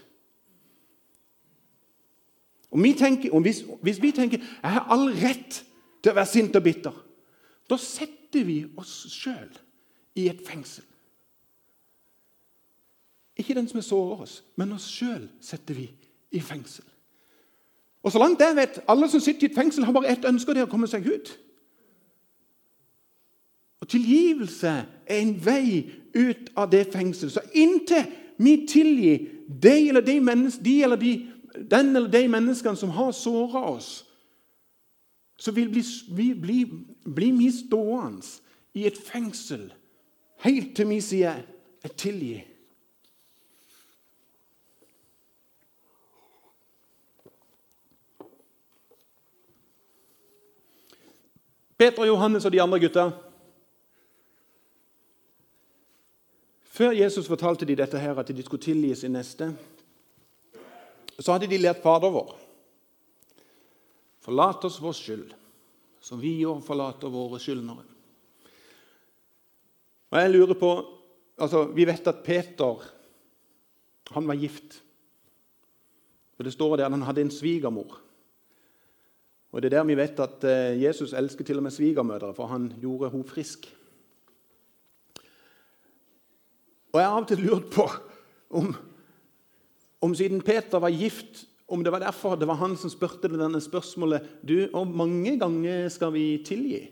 Og, 2.72 2.80
vi 2.84 2.94
tenker, 2.98 3.34
og 3.36 3.44
hvis, 3.46 3.62
hvis, 3.84 4.00
vi 4.02 4.12
tenker 4.16 4.40
jeg 4.40 4.72
har 4.80 4.88
all 4.92 5.10
rett 5.12 5.60
til 6.02 6.12
å 6.12 6.18
være 6.18 6.32
sint 6.32 6.56
og 6.58 6.64
bitter, 6.66 6.96
da 7.68 7.78
setter 7.80 8.48
vi 8.48 8.62
oss 8.80 9.04
sjøl 9.12 9.52
i 10.18 10.30
et 10.32 10.40
fengsel. 10.48 10.87
Ikke 13.38 13.54
den 13.54 13.68
som 13.68 13.78
er 13.78 13.86
sårer 13.86 14.22
oss, 14.22 14.44
men 14.56 14.72
oss 14.74 14.88
sjøl 14.90 15.28
setter 15.42 15.78
vi 15.78 15.90
i 16.32 16.40
fengsel. 16.42 16.86
Og 18.04 18.12
så 18.12 18.20
langt 18.20 18.42
jeg 18.42 18.56
vet, 18.56 18.80
Alle 18.88 19.10
som 19.10 19.20
sitter 19.20 19.48
i 19.48 19.52
et 19.52 19.58
fengsel, 19.58 19.86
har 19.86 19.94
bare 19.94 20.10
ett 20.12 20.26
ønske, 20.26 20.54
det 20.54 20.64
er 20.64 20.70
å 20.70 20.72
komme 20.72 20.88
seg 20.88 21.06
ut. 21.06 21.34
Og 23.82 23.90
Tilgivelse 23.92 24.74
er 25.06 25.22
en 25.22 25.36
vei 25.46 25.92
ut 26.16 26.50
av 26.58 26.72
det 26.72 26.88
fengselet. 26.94 27.34
Så 27.34 27.44
inntil 27.54 28.08
vi 28.38 28.66
tilgir 28.70 29.28
de 29.48 29.90
eller 29.90 30.02
de, 30.02 30.20
de 30.64 30.76
eller 30.84 31.00
de, 31.02 31.14
den 31.72 31.96
eller 31.96 32.10
de 32.10 32.28
menneskene 32.28 32.78
som 32.78 32.90
har 32.90 33.12
såra 33.12 33.64
oss, 33.70 34.04
så 35.38 35.52
vil 35.54 35.70
vi 35.70 35.84
bli, 36.10 36.34
bli, 36.34 37.32
bli 37.38 37.52
stående 37.54 38.26
i 38.74 38.88
et 38.90 38.98
fengsel 38.98 39.70
helt 40.42 40.76
til 40.76 40.90
vi 40.90 41.02
sier 41.02 41.44
'jeg 41.84 41.92
tilgir'. 41.98 42.57
Peter, 51.78 52.06
Johannes 52.06 52.46
og 52.46 52.52
de 52.52 52.62
andre 52.62 52.80
gutta 52.82 53.10
Før 56.78 56.94
Jesus 56.94 57.28
fortalte 57.30 57.66
de 57.66 57.76
dette 57.78 57.98
her, 57.98 58.20
at 58.20 58.30
de 58.30 58.44
skulle 58.46 58.62
tilgi 58.62 58.92
sin 58.96 59.16
neste, 59.18 59.48
så 61.18 61.34
hadde 61.34 61.48
de 61.50 61.58
lært 61.58 61.82
Fader 61.82 62.12
vår. 62.14 62.36
Forlat 64.22 64.66
oss 64.68 64.78
vår 64.84 64.94
skyld, 64.94 65.32
som 66.04 66.22
vi 66.22 66.36
òg 66.46 66.62
forlater 66.62 67.10
våre 67.10 67.40
skyldnere. 67.42 67.82
Og 70.14 70.20
jeg 70.22 70.34
lurer 70.36 70.60
på, 70.60 70.72
altså 71.42 71.64
Vi 71.74 71.88
vet 71.90 72.08
at 72.08 72.22
Peter 72.24 72.86
han 74.14 74.28
var 74.28 74.36
gift. 74.36 74.84
Og 76.38 76.46
Det 76.46 76.54
står 76.54 76.78
der 76.78 76.86
at 76.86 76.92
han 76.92 77.02
hadde 77.02 77.22
en 77.22 77.32
svigermor. 77.32 77.98
Og 79.58 79.64
Det 79.64 79.74
er 79.74 79.80
der 79.80 79.88
vi 79.90 79.96
vet 79.98 80.20
at 80.22 80.44
eh, 80.46 80.84
Jesus 80.84 81.16
elsker 81.18 81.42
til 81.44 81.58
og 81.58 81.64
med 81.66 81.74
svigermødre, 81.74 82.30
for 82.38 82.46
han 82.46 82.68
gjorde 82.78 83.10
henne 83.10 83.26
frisk. 83.26 83.66
Og 86.94 87.00
Jeg 87.02 87.08
har 87.08 87.16
av 87.16 87.24
og 87.24 87.28
til 87.32 87.42
lurt 87.42 87.72
på 87.74 87.88
om, 88.50 88.70
om 90.02 90.14
siden 90.16 90.46
Peter 90.46 90.78
var 90.78 90.94
gift, 90.94 91.48
om 91.68 91.82
det 91.84 91.92
var 91.92 92.06
derfor 92.06 92.38
det 92.38 92.48
var 92.48 92.62
han 92.62 92.78
som 92.78 92.94
spurte 92.94 93.34
denne 93.34 93.62
spørsmålet 93.62 94.30
du, 94.46 94.68
Hvor 94.70 94.86
mange 94.86 95.40
ganger 95.40 95.90
skal 95.90 96.14
vi 96.14 96.38
tilgi? 96.46 96.92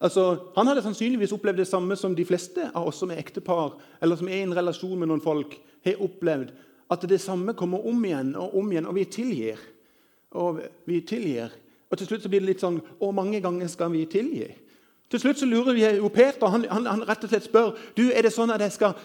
Altså, 0.00 0.38
Han 0.54 0.66
hadde 0.66 0.86
sannsynligvis 0.86 1.32
opplevd 1.32 1.58
det 1.58 1.66
samme 1.66 1.96
som 1.96 2.14
de 2.14 2.24
fleste 2.24 2.70
av 2.74 2.86
oss 2.86 3.02
som 3.02 3.10
er 3.10 3.18
ektepar, 3.18 3.74
eller 4.00 4.16
som 4.16 4.28
er 4.28 4.38
i 4.38 4.46
en 4.46 4.54
relasjon 4.54 4.98
med 4.98 5.10
noen 5.10 5.20
folk, 5.20 5.58
har 5.82 5.98
opplevd. 5.98 6.54
At 6.90 7.08
det 7.10 7.20
samme 7.20 7.58
kommer 7.58 7.82
om 7.82 8.04
igjen 8.04 8.36
og 8.36 8.54
om 8.54 8.70
igjen, 8.70 8.86
og 8.86 8.94
vi 8.94 9.10
tilgir. 9.10 9.58
Og 10.36 10.60
vi 10.88 11.00
tilgir. 11.06 11.54
Og 11.90 11.98
til 11.98 12.08
slutt 12.08 12.24
så 12.24 12.30
blir 12.30 12.42
det 12.42 12.50
litt 12.50 12.64
sånn 12.64 12.80
Hvor 12.98 13.14
mange 13.16 13.40
ganger 13.40 13.70
skal 13.70 13.92
vi 13.94 14.04
tilgi? 14.10 14.48
Til 15.10 15.22
slutt 15.22 15.38
så 15.38 15.46
lurer 15.46 15.76
vi 15.76 15.84
jo 16.00 16.08
Peter. 16.10 16.48
Han, 16.50 16.64
han, 16.70 16.86
han 16.90 17.04
rett 17.06 17.24
og 17.24 17.30
slett 17.30 17.46
spør 17.46 17.76
du, 17.96 18.08
er 18.10 18.26
det 18.26 18.34
sånn 18.34 18.50
at 18.50 18.64
jeg 18.64 18.74
skal 18.74 18.96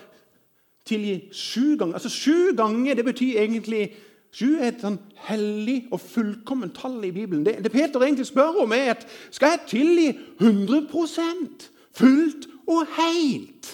tilgi 0.87 1.17
sju 1.29 1.75
ganger. 1.77 1.99
Altså 1.99 2.09
Sju 2.09 2.55
ganger 2.57 2.97
det 2.97 3.05
betyr 3.05 3.43
egentlig 3.43 3.91
Sju 4.31 4.55
er 4.55 4.69
et 4.69 4.79
sånn 4.79 4.95
hellig 5.27 5.89
og 5.91 5.99
fullkomment 5.99 6.71
tall 6.77 7.01
i 7.03 7.11
Bibelen. 7.11 7.43
Det, 7.43 7.57
det 7.65 7.71
Peter 7.73 7.99
egentlig 7.99 8.29
spør 8.29 8.61
om, 8.63 8.71
er 8.71 8.93
at 8.93 9.01
skal 9.27 9.57
jeg 9.57 9.65
tilgi 9.73 10.05
100% 10.39 11.65
fullt 11.99 12.47
og 12.63 12.93
helt? 12.95 13.73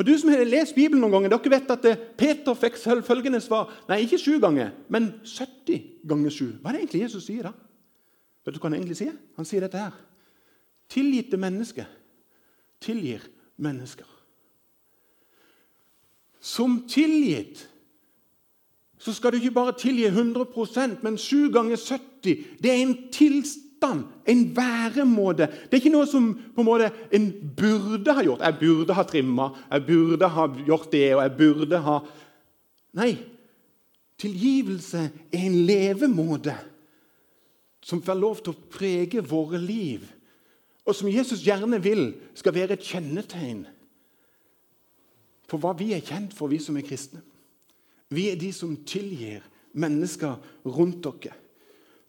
Og 0.00 0.06
Du 0.08 0.14
som 0.16 0.30
har 0.32 0.46
lest 0.48 0.72
Bibelen 0.74 1.02
noen 1.04 1.12
ganger, 1.12 1.34
dere 1.34 1.52
vet 1.52 1.72
at 1.74 1.86
eh, 1.90 2.04
Peter 2.16 2.56
fikk 2.56 2.78
følgende 3.04 3.40
svar. 3.44 3.68
Nei, 3.90 4.00
ikke 4.06 4.18
sju 4.22 4.38
ganger, 4.40 4.72
men 4.88 5.10
70 5.28 6.06
ganger 6.08 6.32
sju. 6.32 6.46
Hva 6.62 6.70
er 6.70 6.78
det 6.78 6.84
egentlig 6.86 7.02
Jesus 7.04 7.26
sier 7.28 7.50
da? 7.50 7.52
Vet 8.46 8.56
du 8.56 8.60
hva 8.62 8.70
han 8.70 8.78
egentlig 8.78 8.96
sier? 9.02 9.18
Han 9.36 9.48
sier 9.48 9.66
dette 9.66 9.82
her. 9.82 9.98
Tilgitte 10.90 11.36
mennesker 11.36 11.90
tilgir 12.80 13.20
mennesker. 13.60 14.08
Som 16.40 16.86
tilgitt 16.88 17.66
så 19.00 19.12
skal 19.16 19.32
du 19.32 19.40
ikke 19.40 19.56
bare 19.56 19.76
tilgi 19.80 20.08
100% 20.08 21.04
men 21.04 21.16
7 21.18 21.52
ganger 21.52 21.76
70. 21.76 22.60
Det 22.60 22.70
er 22.70 22.80
en 22.82 22.96
tilstand, 23.12 23.69
en 23.86 24.42
væremåte. 24.56 25.46
Det 25.46 25.76
er 25.76 25.80
ikke 25.80 25.92
noe 25.94 26.08
som 26.08 26.30
på 26.34 26.62
en 26.62 26.68
måte 26.68 26.90
en 27.16 27.28
burde 27.56 28.14
ha 28.16 28.24
gjort. 28.26 28.44
Jeg 28.44 28.58
burde 28.60 28.96
ha 28.96 29.04
trimma, 29.08 29.50
jeg 29.70 29.86
burde 29.86 30.30
ha 30.34 30.46
gjort 30.66 30.88
det, 30.92 31.04
og 31.16 31.22
jeg 31.24 31.36
burde 31.38 31.84
ha 31.86 32.00
Nei. 32.98 33.12
Tilgivelse 34.20 35.04
er 35.32 35.44
en 35.46 35.60
levemåte 35.64 36.56
som 37.80 38.02
får 38.04 38.18
lov 38.18 38.40
til 38.42 38.52
å 38.52 38.70
prege 38.74 39.22
våre 39.24 39.60
liv, 39.62 40.02
og 40.84 40.96
som 40.96 41.08
Jesus 41.08 41.44
gjerne 41.46 41.78
vil 41.80 42.10
skal 42.36 42.52
være 42.56 42.76
et 42.76 42.84
kjennetegn 42.84 43.62
for 45.50 45.62
hva 45.62 45.72
vi 45.78 45.90
er 45.96 46.04
kjent 46.04 46.34
for, 46.36 46.50
vi 46.50 46.60
som 46.62 46.76
er 46.78 46.86
kristne. 46.86 47.22
Vi 48.10 48.28
er 48.30 48.38
de 48.38 48.50
som 48.54 48.76
tilgir 48.86 49.42
mennesker 49.72 50.36
rundt 50.66 51.02
dere. 51.06 51.39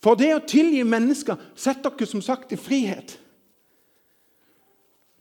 For 0.02 0.18
det 0.18 0.32
å 0.34 0.46
tilgi 0.46 0.82
mennesker 0.88 1.38
setter 1.54 1.94
dere 1.94 2.10
som 2.10 2.24
sagt 2.26 2.54
i 2.56 2.60
frihet. 2.60 3.18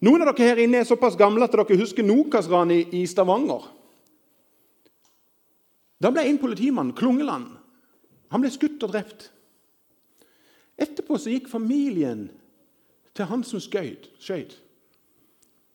Noen 0.00 0.24
av 0.24 0.32
dere 0.32 0.48
her 0.48 0.62
inne 0.64 0.80
er 0.80 0.88
såpass 0.88 1.18
gamle 1.20 1.44
at 1.44 1.52
dere 1.52 1.76
husker 1.76 2.06
Nokas-ranet 2.06 2.94
i 2.96 3.04
Stavanger. 3.08 3.66
Da 6.00 6.08
ble 6.08 6.24
en 6.24 6.40
politimann, 6.40 6.94
Klungeland, 6.96 7.58
han 8.32 8.40
ble 8.40 8.48
skutt 8.54 8.80
og 8.86 8.94
drept. 8.94 9.28
Etterpå 10.80 11.18
så 11.20 11.32
gikk 11.34 11.50
familien 11.52 12.30
til 13.12 13.28
han 13.28 13.44
som 13.44 13.60
skøyt, 13.60 14.08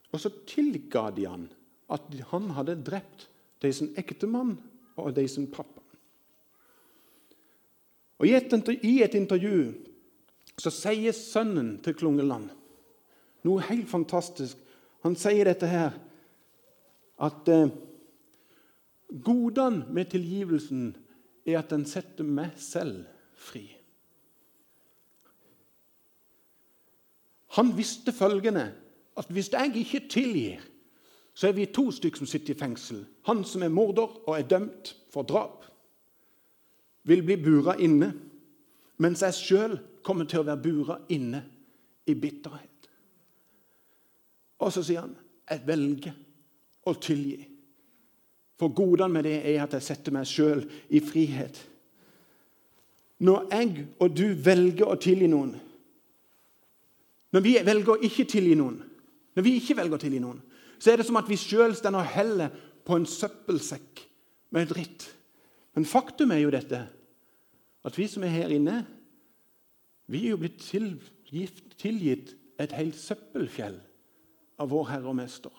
Og 0.10 0.20
så 0.20 0.32
tilga 0.48 1.12
de 1.12 1.28
han 1.28 1.50
at 1.92 2.02
han 2.32 2.50
hadde 2.56 2.82
drept 2.82 3.28
de 3.62 3.70
sin 3.74 3.94
ektemann 4.00 4.56
og 4.98 5.14
de 5.14 5.28
sin 5.28 5.46
pappa. 5.52 5.85
Og 8.20 8.28
I 8.28 8.36
et, 8.38 9.16
intervju 9.16 9.74
så 10.56 10.72
sier 10.72 11.16
sønnen 11.16 11.76
til 11.84 11.98
Klungeland 12.00 12.52
noe 13.46 13.64
helt 13.70 13.90
fantastisk. 13.90 14.58
Han 15.06 15.18
sier 15.20 15.46
dette 15.46 15.70
her 15.70 15.94
at 17.26 17.50
eh, 17.52 17.74
godene 19.26 19.86
med 19.94 20.10
tilgivelsen 20.12 20.88
er 21.46 21.60
at 21.62 21.70
den 21.74 21.86
setter 21.86 22.26
meg 22.26 22.56
selv 22.58 23.06
fri. 23.38 23.68
Han 27.56 27.72
visste 27.78 28.12
følgende 28.12 28.66
at 29.16 29.30
hvis 29.32 29.52
jeg 29.54 29.78
ikke 29.80 30.08
tilgir, 30.12 30.64
så 31.36 31.50
er 31.50 31.56
vi 31.56 31.68
to 31.72 31.88
stykker 31.94 32.24
som 32.24 32.28
sitter 32.28 32.56
i 32.56 32.60
fengsel. 32.60 33.06
Han 33.28 33.44
som 33.48 33.64
er 33.64 33.72
morder 33.72 34.10
og 34.26 34.34
er 34.36 34.48
dømt 34.48 34.96
for 35.14 35.28
drap, 35.28 35.64
vil 37.06 37.24
bli 37.26 37.38
bura 37.38 37.76
inne, 37.82 38.12
mens 39.02 39.22
jeg 39.26 39.38
sjøl 39.38 39.76
kommer 40.06 40.28
til 40.30 40.42
å 40.42 40.48
være 40.48 40.62
bura 40.62 41.00
inne 41.14 41.42
i 42.06 42.16
bitterhet. 42.18 42.90
Og 44.62 44.72
så 44.74 44.84
sier 44.86 45.04
han 45.04 45.16
jeg 45.46 45.62
velger 45.68 46.16
å 46.90 46.94
tilgi. 47.02 47.44
For 48.56 48.72
godene 48.74 49.12
med 49.12 49.28
det 49.28 49.38
er 49.52 49.62
at 49.66 49.76
jeg 49.76 49.86
setter 49.86 50.16
meg 50.16 50.30
sjøl 50.30 50.64
i 50.96 51.02
frihet. 51.04 51.58
Når 53.26 53.48
jeg 53.52 53.86
og 54.02 54.16
du 54.16 54.26
velger 54.44 54.90
å 54.92 54.98
tilgi 55.00 55.30
noen 55.32 55.54
Når 57.32 57.44
vi 57.44 57.54
velger 57.68 57.92
å 57.94 58.04
ikke 58.08 58.24
tilgi 58.32 58.56
noen, 58.56 58.78
når 59.36 59.44
vi 59.44 59.58
ikke 59.60 59.76
velger 59.76 59.98
å 59.98 60.00
tilgi 60.00 60.22
noen, 60.24 60.38
så 60.80 60.92
er 60.92 61.02
det 61.02 61.06
som 61.08 61.18
at 61.20 61.28
vi 61.28 61.36
sjøl 61.36 61.74
står 61.76 61.98
og 62.00 62.14
heller 62.14 62.54
på 62.88 62.96
en 62.96 63.08
søppelsekk 63.10 64.04
med 64.56 64.70
dritt. 64.72 65.04
Men 65.76 65.88
faktum 65.88 66.32
er 66.32 66.44
jo 66.44 66.54
dette 66.54 66.82
at 67.86 67.98
vi 68.00 68.08
som 68.10 68.24
er 68.26 68.34
her 68.34 68.54
inne, 68.56 68.80
vi 70.10 70.24
er 70.24 70.34
jo 70.34 70.42
blitt 70.42 70.58
tilgitt, 70.64 71.76
tilgitt 71.82 72.34
et 72.62 72.74
helt 72.78 72.98
søppelfjell 72.98 73.78
av 74.62 74.72
vår 74.72 74.90
Herre 74.94 75.12
og 75.12 75.18
Mester. 75.20 75.54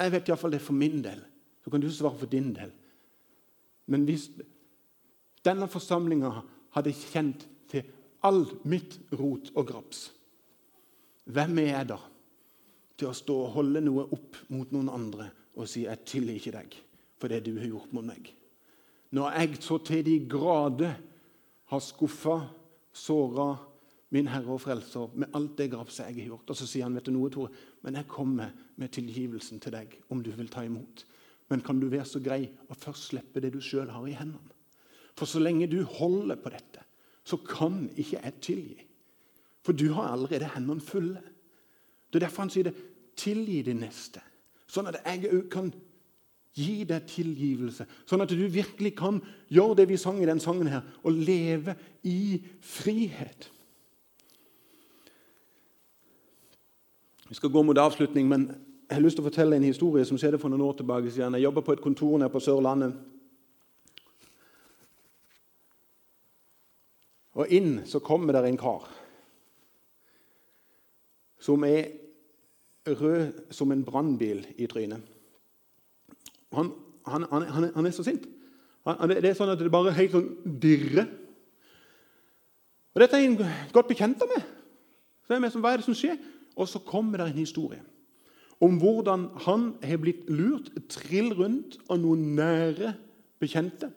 Jeg 0.00 0.14
vet 0.14 0.30
iallfall 0.30 0.54
det 0.56 0.62
for 0.64 0.76
min 0.80 1.02
del. 1.04 1.20
Så 1.60 1.70
kan 1.70 1.82
du 1.82 1.90
svare 1.92 2.16
for 2.16 2.30
din 2.30 2.54
del. 2.56 2.72
Men 3.92 4.06
hvis 4.08 4.30
denne 5.44 5.68
forsamlinga 5.68 6.30
hadde 6.72 6.94
kjent 6.96 7.44
til 7.68 7.84
all 8.24 8.46
mitt 8.68 8.96
rot 9.16 9.52
og 9.56 9.68
graps 9.68 10.08
hvem 11.30 11.60
er 11.62 11.70
jeg 11.70 11.88
da 11.92 11.98
til 12.98 13.10
å 13.10 13.16
stå 13.16 13.36
og 13.44 13.54
holde 13.54 13.82
noe 13.84 14.06
opp 14.12 14.38
mot 14.52 14.72
noen 14.74 14.90
andre 14.92 15.28
og 15.60 15.68
sier 15.68 15.90
'jeg 15.90 16.04
tilgir 16.04 16.34
ikke 16.34 16.56
deg 16.58 16.76
for 17.18 17.28
det 17.28 17.44
du 17.44 17.58
har 17.58 17.66
gjort 17.66 17.92
mot 17.92 18.04
meg'? 18.04 18.32
Når 19.12 19.30
jeg 19.38 19.62
så 19.62 19.78
til 19.78 20.04
de 20.04 20.26
grader 20.28 20.94
har 21.66 21.78
skuffa, 21.78 22.48
såra 22.92 23.56
min 24.10 24.26
Herre 24.26 24.56
og 24.56 24.60
Frelser 24.60 25.12
med 25.14 25.30
alt 25.34 25.56
det 25.58 25.70
grapset 25.70 26.08
jeg 26.08 26.14
har 26.14 26.30
gjort. 26.32 26.50
Og 26.50 26.58
så 26.58 26.66
sier 26.66 26.86
han, 26.86 26.94
vet 26.94 27.06
du 27.06 27.12
noe, 27.14 27.30
Tore, 27.30 27.50
men 27.82 27.94
jeg 27.94 28.08
kommer 28.10 28.50
med 28.80 28.92
tilgivelsen 28.94 29.60
til 29.62 29.74
deg 29.76 29.94
om 30.10 30.22
du 30.22 30.32
vil 30.34 30.50
ta 30.50 30.64
imot. 30.66 31.04
Men 31.50 31.62
kan 31.66 31.80
du 31.80 31.88
være 31.90 32.06
så 32.06 32.22
grei 32.22 32.44
å 32.70 32.78
først 32.78 33.10
slippe 33.10 33.42
det 33.42 33.52
du 33.54 33.60
sjøl 33.62 33.90
har 33.90 34.06
i 34.06 34.16
hendene? 34.18 34.56
For 35.18 35.30
så 35.30 35.42
lenge 35.42 35.68
du 35.70 35.82
holder 35.84 36.38
på 36.40 36.52
dette, 36.54 36.82
så 37.26 37.38
kan 37.44 37.84
ikke 37.98 38.18
jeg 38.22 38.34
tilgi. 38.42 38.86
For 39.66 39.76
du 39.76 39.90
har 39.94 40.14
allerede 40.14 40.48
hendene 40.54 40.82
fulle. 40.82 41.22
Det 42.10 42.18
er 42.18 42.26
derfor 42.26 42.46
han 42.46 42.52
sier 42.54 42.70
det. 42.70 42.74
Tilgi 43.20 43.60
din 43.66 43.82
neste. 43.84 44.22
Sånn 44.70 44.90
at 44.90 45.00
jeg 45.02 45.30
òg 45.34 45.46
kan 45.50 45.70
gi 46.54 46.82
deg 46.86 47.06
tilgivelse. 47.10 47.86
Sånn 48.06 48.22
at 48.22 48.32
du 48.34 48.42
virkelig 48.50 48.94
kan 48.98 49.20
gjøre 49.50 49.80
det 49.80 49.88
vi 49.90 49.98
sang 50.00 50.20
i 50.22 50.28
den 50.28 50.42
sangen 50.42 50.70
her, 50.70 50.84
og 51.02 51.14
leve 51.14 51.76
i 52.06 52.40
frihet. 52.62 53.50
Vi 57.30 57.38
skal 57.38 57.52
gå 57.54 57.62
mot 57.62 57.78
avslutning, 57.78 58.26
men 58.26 58.48
jeg 58.90 58.96
har 58.96 59.04
lyst 59.04 59.18
til 59.18 59.22
å 59.22 59.28
fortelle 59.30 59.58
en 59.58 59.66
historie 59.66 60.06
som 60.06 60.18
skjedde 60.18 60.40
for 60.42 60.50
noen 60.50 60.66
år 60.66 60.80
tilbake. 60.80 61.10
siden. 61.10 61.34
Jeg 61.34 61.46
jobba 61.46 61.60
på 61.62 61.72
et 61.72 61.82
kontor 61.82 62.18
nede 62.18 62.30
på 62.30 62.42
Sørlandet. 62.42 62.94
Og 67.38 67.46
inn 67.48 67.86
så 67.86 68.00
kommer 68.02 68.32
der 68.32 68.44
en 68.44 68.58
kar 68.58 68.88
som 71.40 71.64
er 71.64 71.88
rød 72.86 73.52
som 73.52 73.72
en 73.72 73.84
brannbil 73.84 74.44
i 74.58 74.66
trynet. 74.66 75.02
Han, 76.52 76.72
han, 77.06 77.26
han, 77.30 77.70
han, 77.74 77.86
er 77.86 77.94
så 77.94 78.04
sint. 78.06 78.24
det 78.84 79.28
er 79.28 79.36
sånn 79.38 79.52
at 79.52 79.60
det 79.60 79.70
bare 79.72 79.94
helt 79.94 80.14
sånn 80.14 80.30
dirrer. 80.62 81.10
Og 82.94 83.02
Dette 83.04 83.20
er 83.20 83.28
en 83.28 83.38
godt 83.72 83.90
bekjent 83.90 84.22
av 84.24 84.32
meg. 84.32 84.42
Så 85.26 85.36
jeg 85.36 85.52
som, 85.52 85.62
Hva 85.62 85.72
er 85.74 85.80
det 85.80 85.86
som 85.86 85.96
skjer? 85.96 86.18
Og 86.58 86.66
så 86.68 86.80
kommer 86.82 87.20
det 87.20 87.30
en 87.30 87.42
historie 87.42 87.82
om 88.60 88.74
hvordan 88.76 89.22
han 89.46 89.70
har 89.80 90.00
blitt 90.02 90.26
lurt 90.28 90.66
trill 90.92 91.30
rundt 91.32 91.78
av 91.88 91.96
noen 92.02 92.34
nære 92.36 92.92
bekjente. 93.40 93.88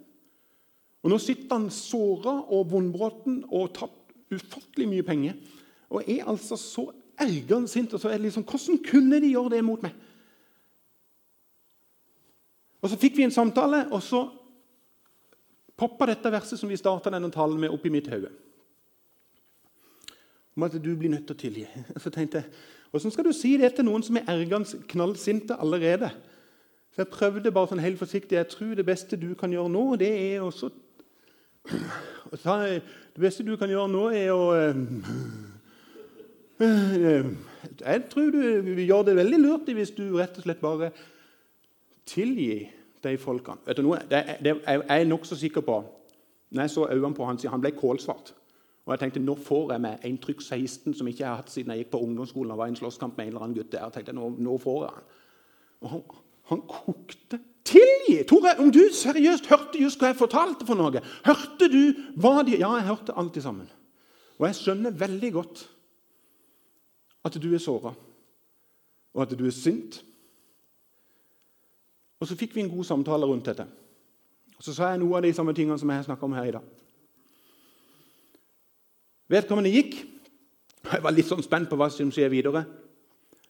Og 1.04 1.12
Nå 1.12 1.18
sitter 1.20 1.58
han 1.58 1.66
såra 1.74 2.38
og 2.48 2.70
vondbråten 2.72 3.42
og 3.52 3.74
tapt 3.76 4.14
ufattelig 4.32 4.88
mye 4.88 5.04
penger. 5.04 5.36
Og 5.92 6.08
er 6.08 6.30
altså 6.32 6.56
så 6.56 6.86
ergende 7.20 7.68
sint. 7.68 7.94
og 7.94 8.00
så 8.00 8.10
er 8.10 8.18
det 8.18 8.22
liksom, 8.22 8.44
Hvordan 8.44 8.84
kunne 8.84 9.22
de 9.22 9.32
gjøre 9.32 9.50
det 9.56 9.64
mot 9.66 9.82
meg? 9.82 9.94
Og 12.82 12.90
Så 12.90 13.00
fikk 13.00 13.18
vi 13.18 13.24
en 13.24 13.32
samtale, 13.32 13.88
og 13.92 14.02
så 14.04 14.30
poppa 15.78 16.06
dette 16.06 16.32
verset 16.32 16.60
som 16.60 16.70
vi 16.70 16.78
starta 16.78 17.10
denne 17.10 17.32
talen 17.32 17.60
med, 17.60 17.72
opp 17.72 17.86
i 17.86 17.90
mitt 17.90 18.10
hode. 18.12 18.30
Om 20.56 20.64
at 20.64 20.76
du 20.84 20.96
blir 20.96 21.10
nødt 21.10 21.26
til 21.28 21.36
å 21.36 21.40
tilgi. 21.40 21.68
Så 22.04 22.10
tenkte 22.10 22.44
jeg, 22.44 22.52
Hvordan 22.92 23.12
skal 23.12 23.26
du 23.26 23.32
si 23.34 23.56
det 23.58 23.72
til 23.74 23.88
noen 23.88 24.04
som 24.06 24.20
er 24.20 24.28
ergende 24.30 24.78
knallsinte 24.88 25.56
allerede? 25.58 26.12
Så 26.94 27.02
Jeg 27.02 27.08
prøvde 27.08 27.52
bare 27.52 27.72
sånn 27.72 27.82
helt 27.82 27.98
forsiktig. 27.98 28.36
Jeg 28.38 28.52
tror 28.52 28.76
det 28.76 28.86
beste 28.86 29.18
du 29.18 29.34
kan 29.34 29.50
gjøre 29.52 29.72
nå, 29.74 29.96
det 29.98 30.12
er 30.14 30.44
også 30.46 30.70
Det 32.44 33.22
beste 33.22 33.44
du 33.44 33.56
kan 33.58 33.70
gjøre 33.70 33.90
nå, 33.90 34.04
er 34.14 34.30
å 34.34 34.44
Jeg 36.60 38.04
tror 38.12 38.30
du 38.32 38.82
gjør 38.84 39.08
det 39.08 39.16
veldig 39.18 39.40
lurt 39.42 39.74
hvis 39.74 39.92
du 39.96 40.06
rett 40.18 40.38
og 40.38 40.46
slett 40.46 40.62
bare 40.62 40.92
tilgi 42.06 42.70
de 43.04 43.18
folkene. 43.20 43.64
Vet 43.66 43.80
du 43.80 43.86
noe? 43.86 44.00
Det, 44.10 44.22
det, 44.44 44.56
jeg 44.64 44.84
er 44.88 45.10
nokså 45.10 45.38
sikker 45.40 45.66
på 45.66 45.82
når 46.54 46.68
jeg 46.68 46.70
så 46.70 46.86
øynene 46.86 47.18
på 47.18 47.26
han, 47.26 47.40
Han 47.50 47.62
ble 47.62 47.72
kålsvart. 47.72 48.34
Og 48.86 48.92
jeg 48.94 49.00
tenkte 49.00 49.24
nå 49.24 49.36
får 49.40 49.72
jeg 49.72 49.82
meg 49.82 50.04
en 50.06 50.18
trykk 50.22 50.42
16 50.42 50.94
som 50.94 51.08
ikke 51.08 51.24
jeg 51.24 51.30
har 51.30 51.40
hatt 51.40 51.50
siden 51.50 51.72
jeg 51.72 51.84
gikk 51.84 51.94
på 51.96 52.02
ungdomsskolen 52.04 52.52
og 52.52 52.60
var 52.60 52.68
i 52.68 52.74
en 52.74 52.78
slåsskamp 52.78 53.18
med 53.18 53.26
en 53.26 53.32
eller 53.32 53.46
annen 53.46 53.58
gutt 53.58 53.72
der. 53.72 53.88
Jeg 53.88 53.96
tenkte, 53.98 54.14
nå, 54.14 54.30
nå 54.38 54.58
får 54.62 54.80
jeg 54.84 54.94
han. 54.98 55.08
Og 55.82 55.90
han, 55.94 56.04
han 56.52 56.64
kokte. 56.70 57.40
Tilgi! 57.64 58.18
Tore, 58.28 58.58
om 58.60 58.72
du 58.76 58.82
seriøst 58.92 59.48
hørte 59.48 59.80
just 59.80 60.02
hva 60.02 60.12
jeg 60.12 60.20
fortalte 60.20 60.68
for 60.68 60.76
noe 60.76 61.00
Hørte 61.24 61.70
du 61.72 61.96
hva 62.20 62.42
de 62.44 62.58
Ja, 62.60 62.74
jeg 62.76 62.90
hørte 62.90 63.16
alt 63.18 63.40
sammen. 63.42 63.72
Og 64.38 64.50
jeg 64.50 64.60
skjønner 64.60 65.00
veldig 65.00 65.32
godt 65.32 65.64
at 67.24 67.38
du 67.42 67.54
er 67.54 67.62
såra, 67.62 67.94
og 69.14 69.22
at 69.22 69.38
du 69.38 69.46
er 69.46 69.56
sint. 69.56 70.04
Og 72.20 72.28
Så 72.28 72.36
fikk 72.40 72.56
vi 72.56 72.62
en 72.62 72.72
god 72.72 72.84
samtale 72.84 73.26
rundt 73.26 73.46
dette. 73.46 73.66
Og 74.58 74.64
Så 74.64 74.74
sa 74.74 74.90
jeg 74.90 75.00
noe 75.00 75.18
av 75.18 75.24
de 75.24 75.34
samme 75.34 75.54
tingene 75.54 75.80
som 75.80 75.90
jeg 75.90 75.98
har 75.98 76.08
snakka 76.08 76.26
om 76.26 76.34
her 76.34 76.44
i 76.44 76.56
dag. 76.56 76.64
Vedkommende 79.28 79.72
gikk. 79.72 80.06
Jeg 80.84 81.04
var 81.04 81.12
litt 81.12 81.28
sånn 81.28 81.44
spent 81.44 81.70
på 81.70 81.76
hva 81.80 81.90
som 81.92 82.12
skjer 82.12 82.30
videre. 82.32 82.66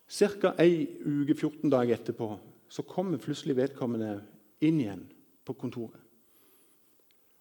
Ca. 0.09 0.53
ei 0.61 0.87
uke, 1.05 1.33
14 1.33 1.69
dager 1.69 1.95
etterpå 1.95 2.27
så 2.69 2.81
kommer 2.81 3.21
plutselig 3.21 3.55
vedkommende 3.57 4.23
inn 4.61 4.79
igjen 4.81 5.03
på 5.45 5.53
kontoret. 5.53 5.99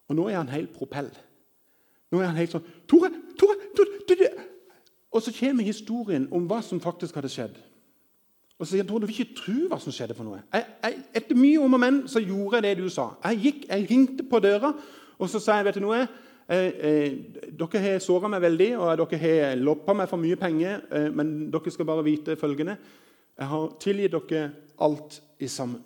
Og 0.08 0.16
nå 0.16 0.28
er 0.28 0.36
han 0.36 0.52
helt 0.52 0.72
propell. 0.76 1.08
Nå 2.12 2.20
er 2.20 2.28
han 2.28 2.36
helt 2.36 2.52
sånn 2.52 2.66
Tore! 2.88 3.08
Tore! 3.40 3.56
Tore, 3.76 4.02
Tore. 4.08 4.30
Og 5.12 5.22
så 5.22 5.34
kommer 5.36 5.66
historien 5.66 6.24
om 6.32 6.48
hva 6.48 6.62
som 6.64 6.80
faktisk 6.80 7.18
hadde 7.18 7.30
skjedd. 7.32 7.60
Og 8.58 8.66
så 8.66 8.76
sier 8.76 8.86
Tord, 8.88 9.02
du 9.02 9.10
vil 9.10 9.20
ikke 9.20 9.36
tro 9.42 9.68
hva 9.68 9.78
som 9.82 9.92
skjedde 9.92 10.16
for 10.16 10.24
noe. 10.24 10.40
Jeg, 10.54 10.66
jeg, 10.84 11.04
etter 11.20 11.38
mye 11.38 11.60
om 11.60 11.76
og 11.76 11.80
men 11.82 12.02
så 12.08 12.22
gjorde 12.22 12.60
jeg 12.60 12.68
det 12.68 12.84
du 12.84 12.90
sa. 12.92 13.10
Jeg 13.26 13.40
gikk, 13.46 13.64
jeg 13.68 13.88
ringte 13.90 14.26
på 14.28 14.40
døra 14.44 14.72
og 15.22 15.30
så 15.30 15.38
sa 15.38 15.58
jeg, 15.58 15.68
vet 15.68 15.78
du 15.78 15.84
noe, 15.84 16.00
eh, 16.50 16.68
eh, 16.88 17.12
dere 17.54 17.82
har 17.84 18.02
såra 18.02 18.30
meg 18.32 18.42
veldig, 18.42 18.70
og 18.80 18.90
dere 18.98 19.20
har 19.22 19.60
loppa 19.60 19.94
meg 19.94 20.10
for 20.10 20.18
mye 20.18 20.38
penger, 20.40 20.82
eh, 20.90 21.08
men 21.14 21.50
dere 21.52 21.70
skal 21.70 21.86
bare 21.86 22.02
vite 22.06 22.36
følgende. 22.40 22.76
Jeg 23.38 23.50
har 23.52 23.68
tilgitt 23.82 24.16
dere 24.16 24.42
alt 24.82 25.20
i 25.38 25.46
sammen. 25.46 25.82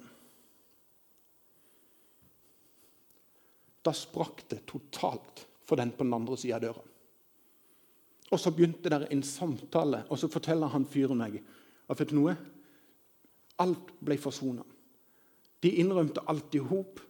Da 3.84 3.92
sprakk 3.94 4.46
det 4.50 4.64
totalt 4.66 5.44
for 5.66 5.76
den 5.76 5.92
på 5.92 6.04
den 6.04 6.16
andre 6.16 6.36
sida 6.40 6.56
av 6.56 6.64
døra. 6.64 6.82
Og 8.34 8.40
så 8.42 8.50
begynte 8.50 8.90
det 8.90 9.06
en 9.12 9.22
samtale, 9.22 10.02
og 10.10 10.18
så 10.18 10.28
forteller 10.28 10.72
han 10.72 10.86
fyren 10.90 11.20
meg 11.20 11.38
at 11.86 12.00
vet 12.00 12.10
du 12.10 12.18
noe, 12.18 12.34
Alt 13.62 13.94
ble 14.04 14.18
forsona. 14.20 14.64
De 15.64 15.70
innrømte 15.80 16.24
alt 16.28 16.54
i 16.58 16.60
hop. 16.60 17.00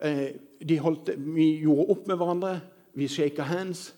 Eh, 0.00 0.32
vi 0.64 1.48
gjorde 1.60 1.88
opp 1.92 2.06
med 2.08 2.16
hverandre. 2.16 2.52
Vi 2.96 3.08
shaka 3.08 3.44
hands. 3.44 3.90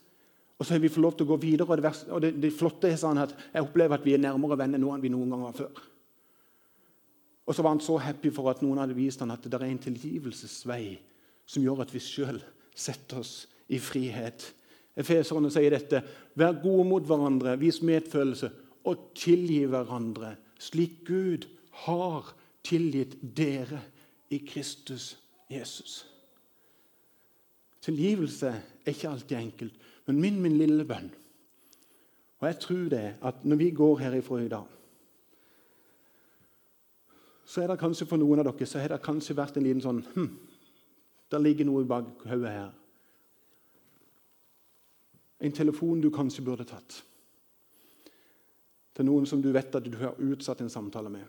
Og 0.59 0.67
så 0.67 0.75
har 0.75 0.81
vi 0.81 0.91
fått 0.91 1.05
lov 1.05 1.15
til 1.17 1.29
å 1.29 1.35
gå 1.35 1.37
videre. 1.45 1.69
Og 1.69 1.79
det, 1.79 1.85
verste, 1.85 2.11
og 2.11 2.25
det, 2.25 2.33
det 2.43 2.51
flotte 2.57 2.91
er 2.91 2.99
sånn 2.99 3.21
at 3.23 3.37
jeg 3.53 3.63
opplever 3.63 3.99
at 3.99 4.07
vi 4.07 4.17
er 4.17 4.25
nærmere 4.25 4.59
venner 4.59 4.83
nå 4.83 4.91
enn 4.95 5.05
vi 5.05 5.13
noen 5.13 5.31
gang 5.31 5.45
var 5.47 5.57
før. 5.57 5.85
Og 7.47 7.55
så 7.55 7.63
var 7.63 7.77
han 7.77 7.85
så 7.85 8.01
happy 8.03 8.33
for 8.35 8.51
at 8.51 8.63
noen 8.65 8.81
hadde 8.83 8.97
vist 8.99 9.23
han 9.23 9.31
at 9.31 9.45
det 9.47 9.55
er 9.55 9.69
en 9.69 9.83
tilgivelsesvei 9.85 10.97
som 11.47 11.63
gjør 11.63 11.85
at 11.85 11.93
vi 11.95 12.03
sjøl 12.03 12.41
setter 12.75 13.21
oss 13.23 13.35
i 13.71 13.79
frihet. 13.79 14.49
Efeserne 14.97 15.51
sier 15.53 15.75
dette. 15.75 16.01
Vær 16.35 16.57
gode 16.63 16.87
mot 16.89 17.05
hverandre, 17.05 17.59
vis 17.61 17.83
medfølelse 17.85 18.51
og 18.87 19.11
tilgi 19.19 19.65
hverandre, 19.69 20.37
slik 20.63 21.03
Gud 21.07 21.47
har 21.85 22.33
tilgitt 22.65 23.17
dere 23.37 23.83
i 24.33 24.39
Kristus 24.47 25.17
Jesus. 25.51 26.05
Tilgivelse 27.83 28.49
er 28.49 28.91
ikke 28.91 29.11
alltid 29.11 29.37
enkelt, 29.39 29.75
men 30.07 30.21
min, 30.21 30.41
min 30.43 30.59
lille 30.59 30.85
bønn 30.87 31.11
Og 32.41 32.47
jeg 32.49 32.59
tror 32.61 32.89
det 32.91 33.05
at 33.23 33.45
når 33.45 33.57
vi 33.57 33.71
går 33.71 33.99
herifra 33.99 34.41
i 34.43 34.49
dag, 34.49 34.67
så 37.47 37.63
er 37.63 37.71
det 37.71 37.79
kanskje 37.79 38.07
for 38.11 38.19
noen 38.19 38.43
av 38.43 38.49
dere 38.51 38.67
så 38.67 38.83
har 38.83 38.91
det 38.93 39.05
kanskje 39.05 39.37
vært 39.39 39.57
en 39.57 39.65
liten 39.65 39.83
sånn 39.83 40.03
hm, 40.15 40.33
Det 41.31 41.41
ligger 41.43 41.67
noe 41.67 41.87
bak 41.87 42.27
hodet 42.27 42.53
her. 42.53 42.75
En 45.41 45.53
telefon 45.53 46.01
du 46.01 46.11
kanskje 46.11 46.45
burde 46.45 46.65
tatt. 46.65 47.03
Til 48.97 49.05
noen 49.05 49.27
som 49.29 49.43
du 49.45 49.51
vet 49.53 49.75
at 49.77 49.85
du 49.85 49.99
har 50.01 50.17
utsatt 50.23 50.63
en 50.65 50.73
samtale 50.73 51.13
med. 51.13 51.25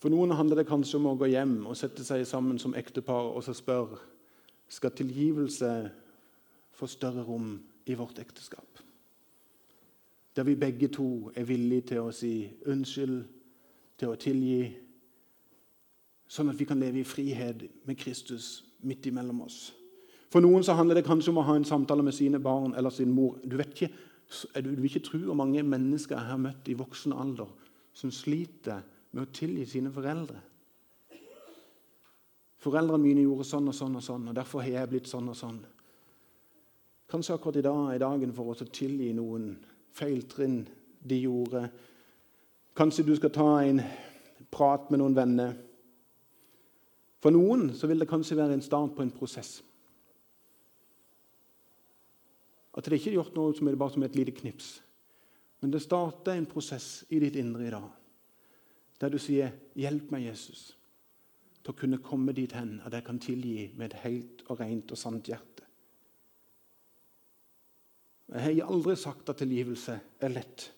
For 0.00 0.08
noen 0.08 0.32
handler 0.32 0.62
det 0.62 0.68
kanskje 0.70 0.96
om 0.96 1.10
å 1.10 1.18
gå 1.20 1.28
hjem 1.28 1.66
og 1.68 1.76
sette 1.76 2.04
seg 2.06 2.24
sammen 2.28 2.56
som 2.58 2.72
ektepar 2.78 3.34
og 3.34 3.44
så 3.44 3.52
spørre 3.56 4.00
skal 4.70 4.94
tilgivelse 4.96 5.72
få 6.72 6.88
større 6.88 7.26
rom 7.26 7.58
i 7.84 7.96
vårt 7.98 8.18
ekteskap. 8.22 8.80
Der 10.36 10.46
vi 10.46 10.54
begge 10.54 10.88
to 10.88 11.32
er 11.34 11.44
villige 11.44 11.90
til 11.90 12.06
å 12.06 12.14
si 12.14 12.48
unnskyld, 12.70 13.24
til 13.98 14.12
å 14.14 14.16
tilgi, 14.16 14.70
sånn 16.30 16.48
at 16.52 16.56
vi 16.56 16.64
kan 16.64 16.80
leve 16.80 17.02
i 17.02 17.04
frihet 17.04 17.66
med 17.84 17.98
Kristus 17.98 18.62
midt 18.86 19.10
imellom 19.10 19.42
oss. 19.44 19.74
For 20.30 20.42
noen 20.44 20.62
så 20.62 20.76
handler 20.78 21.00
det 21.00 21.08
kanskje 21.08 21.32
om 21.32 21.40
å 21.42 21.46
ha 21.48 21.56
en 21.58 21.66
samtale 21.66 22.04
med 22.06 22.14
sine 22.14 22.38
barn 22.42 22.76
eller 22.78 22.94
sin 22.94 23.10
mor. 23.10 23.40
Du 23.42 23.56
vet 23.58 23.72
ikke, 23.74 23.90
du 24.62 24.70
vil 24.76 24.86
ikke 24.86 25.02
tro 25.08 25.18
hvor 25.24 25.38
mange 25.38 25.62
mennesker 25.66 26.14
jeg 26.14 26.30
har 26.30 26.38
møtt 26.38 26.68
i 26.70 26.78
voksen 26.78 27.16
alder 27.18 27.50
som 27.96 28.12
sliter 28.14 28.84
med 29.10 29.24
å 29.24 29.32
tilgi 29.34 29.66
sine 29.66 29.90
foreldre. 29.90 30.38
Foreldrene 32.60 33.02
mine 33.02 33.24
gjorde 33.24 33.48
sånn 33.48 33.70
og 33.72 33.74
sånn, 33.74 33.96
og 33.96 34.04
sånn, 34.04 34.28
og 34.30 34.36
derfor 34.36 34.62
har 34.62 34.82
jeg 34.82 34.90
blitt 34.92 35.08
sånn 35.10 35.30
og 35.32 35.38
sånn. 35.38 35.58
Kanskje 37.10 37.34
akkurat 37.34 37.58
i 37.58 37.64
dag 37.64 37.80
er 37.90 38.02
dagen 38.02 38.34
for 38.36 38.52
oss 38.52 38.62
å 38.62 38.68
tilgi 38.70 39.08
noen 39.16 39.54
feiltrinn 39.96 40.60
de 41.00 41.22
gjorde. 41.24 41.64
Kanskje 42.76 43.06
du 43.08 43.14
skal 43.16 43.32
ta 43.34 43.48
en 43.64 43.80
prat 44.52 44.92
med 44.92 45.00
noen 45.00 45.16
venner. 45.16 45.56
For 47.20 47.34
noen 47.34 47.72
så 47.74 47.88
vil 47.90 48.04
det 48.04 48.08
kanskje 48.12 48.38
være 48.38 48.60
en 48.60 48.64
start 48.64 48.94
på 48.94 49.02
en 49.02 49.14
prosess. 49.16 49.58
At 52.80 52.88
det 52.88 52.96
ikke 52.96 53.10
er 53.12 53.18
gjort 53.18 53.34
noe 53.36 53.52
som 53.52 53.68
er 53.68 53.76
bare 53.76 53.92
som 53.92 54.04
et 54.06 54.14
lite 54.16 54.32
knips. 54.32 54.78
Men 55.60 55.74
det 55.74 55.82
starter 55.84 56.32
en 56.32 56.48
prosess 56.48 57.02
i 57.12 57.18
ditt 57.20 57.36
indre 57.36 57.66
i 57.68 57.72
dag 57.74 57.88
der 59.00 59.08
du 59.08 59.18
sier 59.18 59.52
'Hjelp 59.76 60.10
meg, 60.12 60.26
Jesus', 60.28 60.76
til 61.64 61.72
å 61.72 61.76
kunne 61.76 62.02
komme 62.04 62.34
dit 62.36 62.52
hen 62.52 62.82
at 62.84 62.92
jeg 62.92 63.04
kan 63.04 63.18
tilgi 63.18 63.70
med 63.76 63.90
et 63.90 64.00
helt 64.02 64.42
og 64.48 64.60
rent 64.60 64.92
og 64.92 64.98
sant 64.98 65.24
hjerte. 65.24 65.64
Jeg 68.28 68.60
har 68.60 68.68
aldri 68.68 68.96
sagt 68.96 69.28
at 69.28 69.40
tilgivelse 69.40 70.00
er 70.20 70.28
lett, 70.28 70.72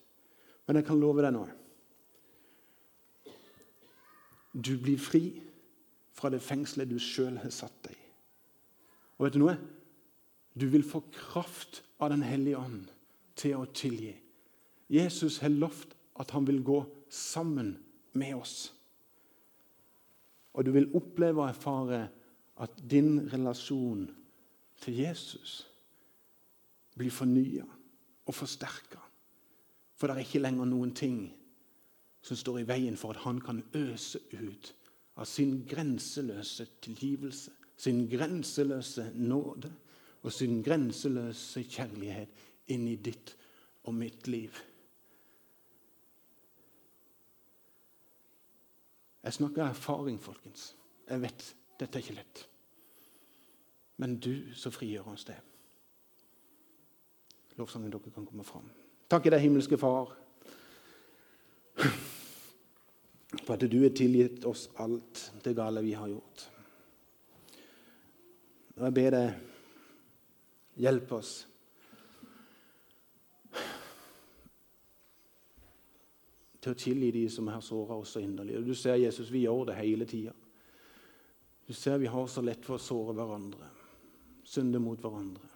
men 0.67 0.75
jeg 0.75 0.85
kan 0.85 0.99
love 0.99 1.21
deg 1.21 1.33
nå. 1.33 1.43
Du 4.55 4.77
blir 4.77 4.97
fri 4.97 5.41
fra 6.13 6.29
det 6.29 6.41
fengselet 6.41 6.89
du 6.89 6.97
sjøl 6.99 7.37
har 7.37 7.53
satt 7.53 7.75
deg 7.83 7.97
i. 7.97 8.09
Og 9.17 9.25
vet 9.25 9.33
du 9.33 9.39
noe? 9.39 9.57
Du 10.53 10.65
vil 10.69 10.83
få 10.85 11.03
kraft 11.11 11.83
av 12.03 12.09
Den 12.11 12.23
hellige 12.23 12.59
ånd 12.59 12.91
til 13.35 13.57
å 13.57 13.69
tilgi. 13.73 14.13
Jesus 14.91 15.39
har 15.41 15.53
lovt 15.53 15.95
at 16.19 16.31
han 16.35 16.45
vil 16.47 16.61
gå 16.63 16.83
sammen 17.09 17.77
med 18.13 18.35
oss. 18.35 18.73
Og 20.53 20.65
du 20.65 20.71
vil 20.75 20.91
oppleve 20.93 21.41
og 21.41 21.49
erfare 21.49 22.01
at 22.61 22.83
din 22.89 23.23
relasjon 23.33 24.05
til 24.83 24.99
Jesus 24.99 25.63
blir 26.93 27.09
fornya 27.11 27.65
og 28.25 28.35
forsterka. 28.35 29.01
For 29.97 30.07
det 30.07 30.15
er 30.17 30.27
ikke 30.27 30.43
lenger 30.43 30.69
noen 30.69 30.93
ting 30.93 31.23
som 32.23 32.37
står 32.37 32.61
i 32.61 32.67
veien 32.67 32.97
for 32.99 33.15
at 33.15 33.23
han 33.25 33.41
kan 33.41 33.63
øse 33.75 34.21
ut 34.33 34.73
av 35.17 35.25
sin 35.29 35.63
grenseløse 35.69 36.67
tilgivelse, 36.81 37.51
sin 37.77 38.05
grenseløse 38.09 39.09
nåde 39.15 39.71
og 40.23 40.31
sin 40.31 40.61
grenseløse 40.63 41.65
kjærlighet 41.67 42.43
inn 42.71 42.87
i 42.87 42.95
ditt 42.95 43.35
og 43.83 43.95
mitt 43.95 44.27
liv. 44.27 44.55
Jeg 49.23 49.33
snakker 49.33 49.65
erfaring, 49.65 50.19
folkens. 50.19 50.73
Jeg 51.09 51.21
vet 51.23 51.45
dette 51.79 51.99
er 51.99 52.03
ikke 52.03 52.15
lett. 52.17 52.45
Men 53.97 54.17
du 54.19 54.53
så 54.55 54.71
frigjør 54.71 55.13
oss 55.13 55.27
det. 55.27 55.37
Lovsangen 57.59 57.91
dere 57.93 58.11
kan 58.11 58.25
komme 58.25 58.43
fram. 58.47 58.65
Takk 59.11 59.27
i 59.27 59.33
deg, 59.33 59.43
himmelske 59.43 59.77
Far, 59.77 60.15
for 63.43 63.53
at 63.53 63.65
du 63.69 63.77
har 63.83 63.93
tilgitt 63.93 64.45
oss 64.49 64.67
alt 64.81 65.27
det 65.43 65.53
gale 65.57 65.83
vi 65.85 65.93
har 65.97 66.09
gjort. 66.09 66.47
Og 68.73 68.87
jeg 68.87 68.95
ber 68.97 69.13
deg, 69.13 69.52
hjelp 70.79 71.11
oss. 71.19 71.33
til 76.63 76.71
å 76.71 76.79
tilgi 76.79 77.09
de 77.11 77.23
som 77.27 77.49
har 77.51 77.63
såra 77.63 77.97
oss 77.99 78.13
så 78.15 78.21
inderlig. 78.23 78.61
Du 78.63 78.71
ser 78.75 78.95
Jesus, 78.95 79.31
vi 79.31 79.43
gjør 79.43 79.65
det 79.67 79.81
hele 79.81 80.05
tida. 80.07 80.31
Du 81.67 81.73
ser 81.75 81.99
vi 81.99 82.11
har 82.11 82.27
så 82.31 82.43
lett 82.43 82.63
for 82.63 82.77
å 82.77 82.83
såre 82.83 83.15
hverandre, 83.17 83.67
synde 84.47 84.79
mot 84.79 84.99
hverandre. 84.99 85.49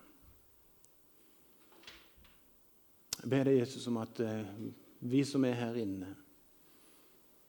Jeg 3.21 3.31
ber 3.31 3.47
deg, 3.47 3.61
Jesus, 3.61 3.87
om 3.87 4.01
at 4.03 4.19
eh, 4.23 4.51
vi 5.07 5.23
som 5.27 5.47
er 5.47 5.57
her 5.59 5.79
inne, 5.79 6.11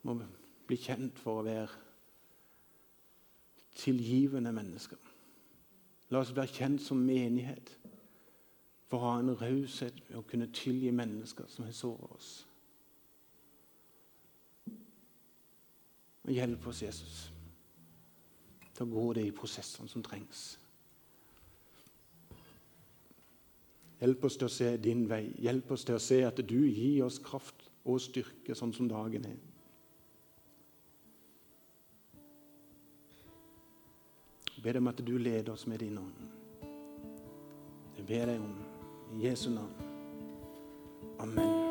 må 0.07 0.15
bli 0.69 0.79
kjent 0.79 1.19
for 1.19 1.41
å 1.41 1.47
være 1.47 1.85
tilgivende 3.79 4.55
mennesker. 4.55 5.08
La 6.11 6.23
oss 6.23 6.35
være 6.37 6.53
kjent 6.53 6.83
som 6.83 7.01
menighet 7.05 7.75
for 8.89 8.99
å 8.99 9.11
ha 9.11 9.17
en 9.21 9.35
raushet 9.37 9.99
med 10.09 10.21
å 10.21 10.25
kunne 10.29 10.49
tilgi 10.57 10.93
mennesker 10.95 11.49
som 11.53 11.67
har 11.67 11.75
såret 11.77 12.15
oss. 12.17 12.31
Og 16.29 16.33
hjelp 16.33 16.67
oss, 16.69 16.83
Jesus, 16.83 17.19
til 18.75 18.85
å 18.85 18.93
gå 18.93 19.05
det 19.17 19.27
i 19.29 19.37
prosessene 19.37 19.89
som 19.89 20.05
trengs. 20.05 20.47
Hjelp 23.99 24.25
oss 24.29 24.37
til 24.39 24.47
å 24.47 24.53
se 24.53 24.73
din 24.81 25.07
vei. 25.11 25.25
Hjelp 25.43 25.73
oss 25.75 25.85
til 25.89 25.97
å 25.97 26.03
se 26.03 26.21
at 26.25 26.41
du 26.47 26.59
gir 26.69 27.03
oss 27.07 27.19
kraft 27.19 27.67
og 27.89 28.01
styrke 28.01 28.55
sånn 28.57 28.75
som 28.77 28.89
dagen 28.91 29.27
er. 29.27 29.48
Jeg 34.59 34.63
ber 34.63 34.79
om 34.79 34.89
at 34.89 35.07
du 35.07 35.19
leder 35.19 35.53
oss 35.53 35.67
med 35.67 35.79
din 35.79 35.99
ånd. 35.99 36.13
Jeg 37.97 38.07
ber 38.07 38.27
deg 38.27 38.41
om 38.43 38.57
i 39.15 39.23
Jesu 39.29 39.51
navn. 39.51 39.71
Amen. 41.19 41.68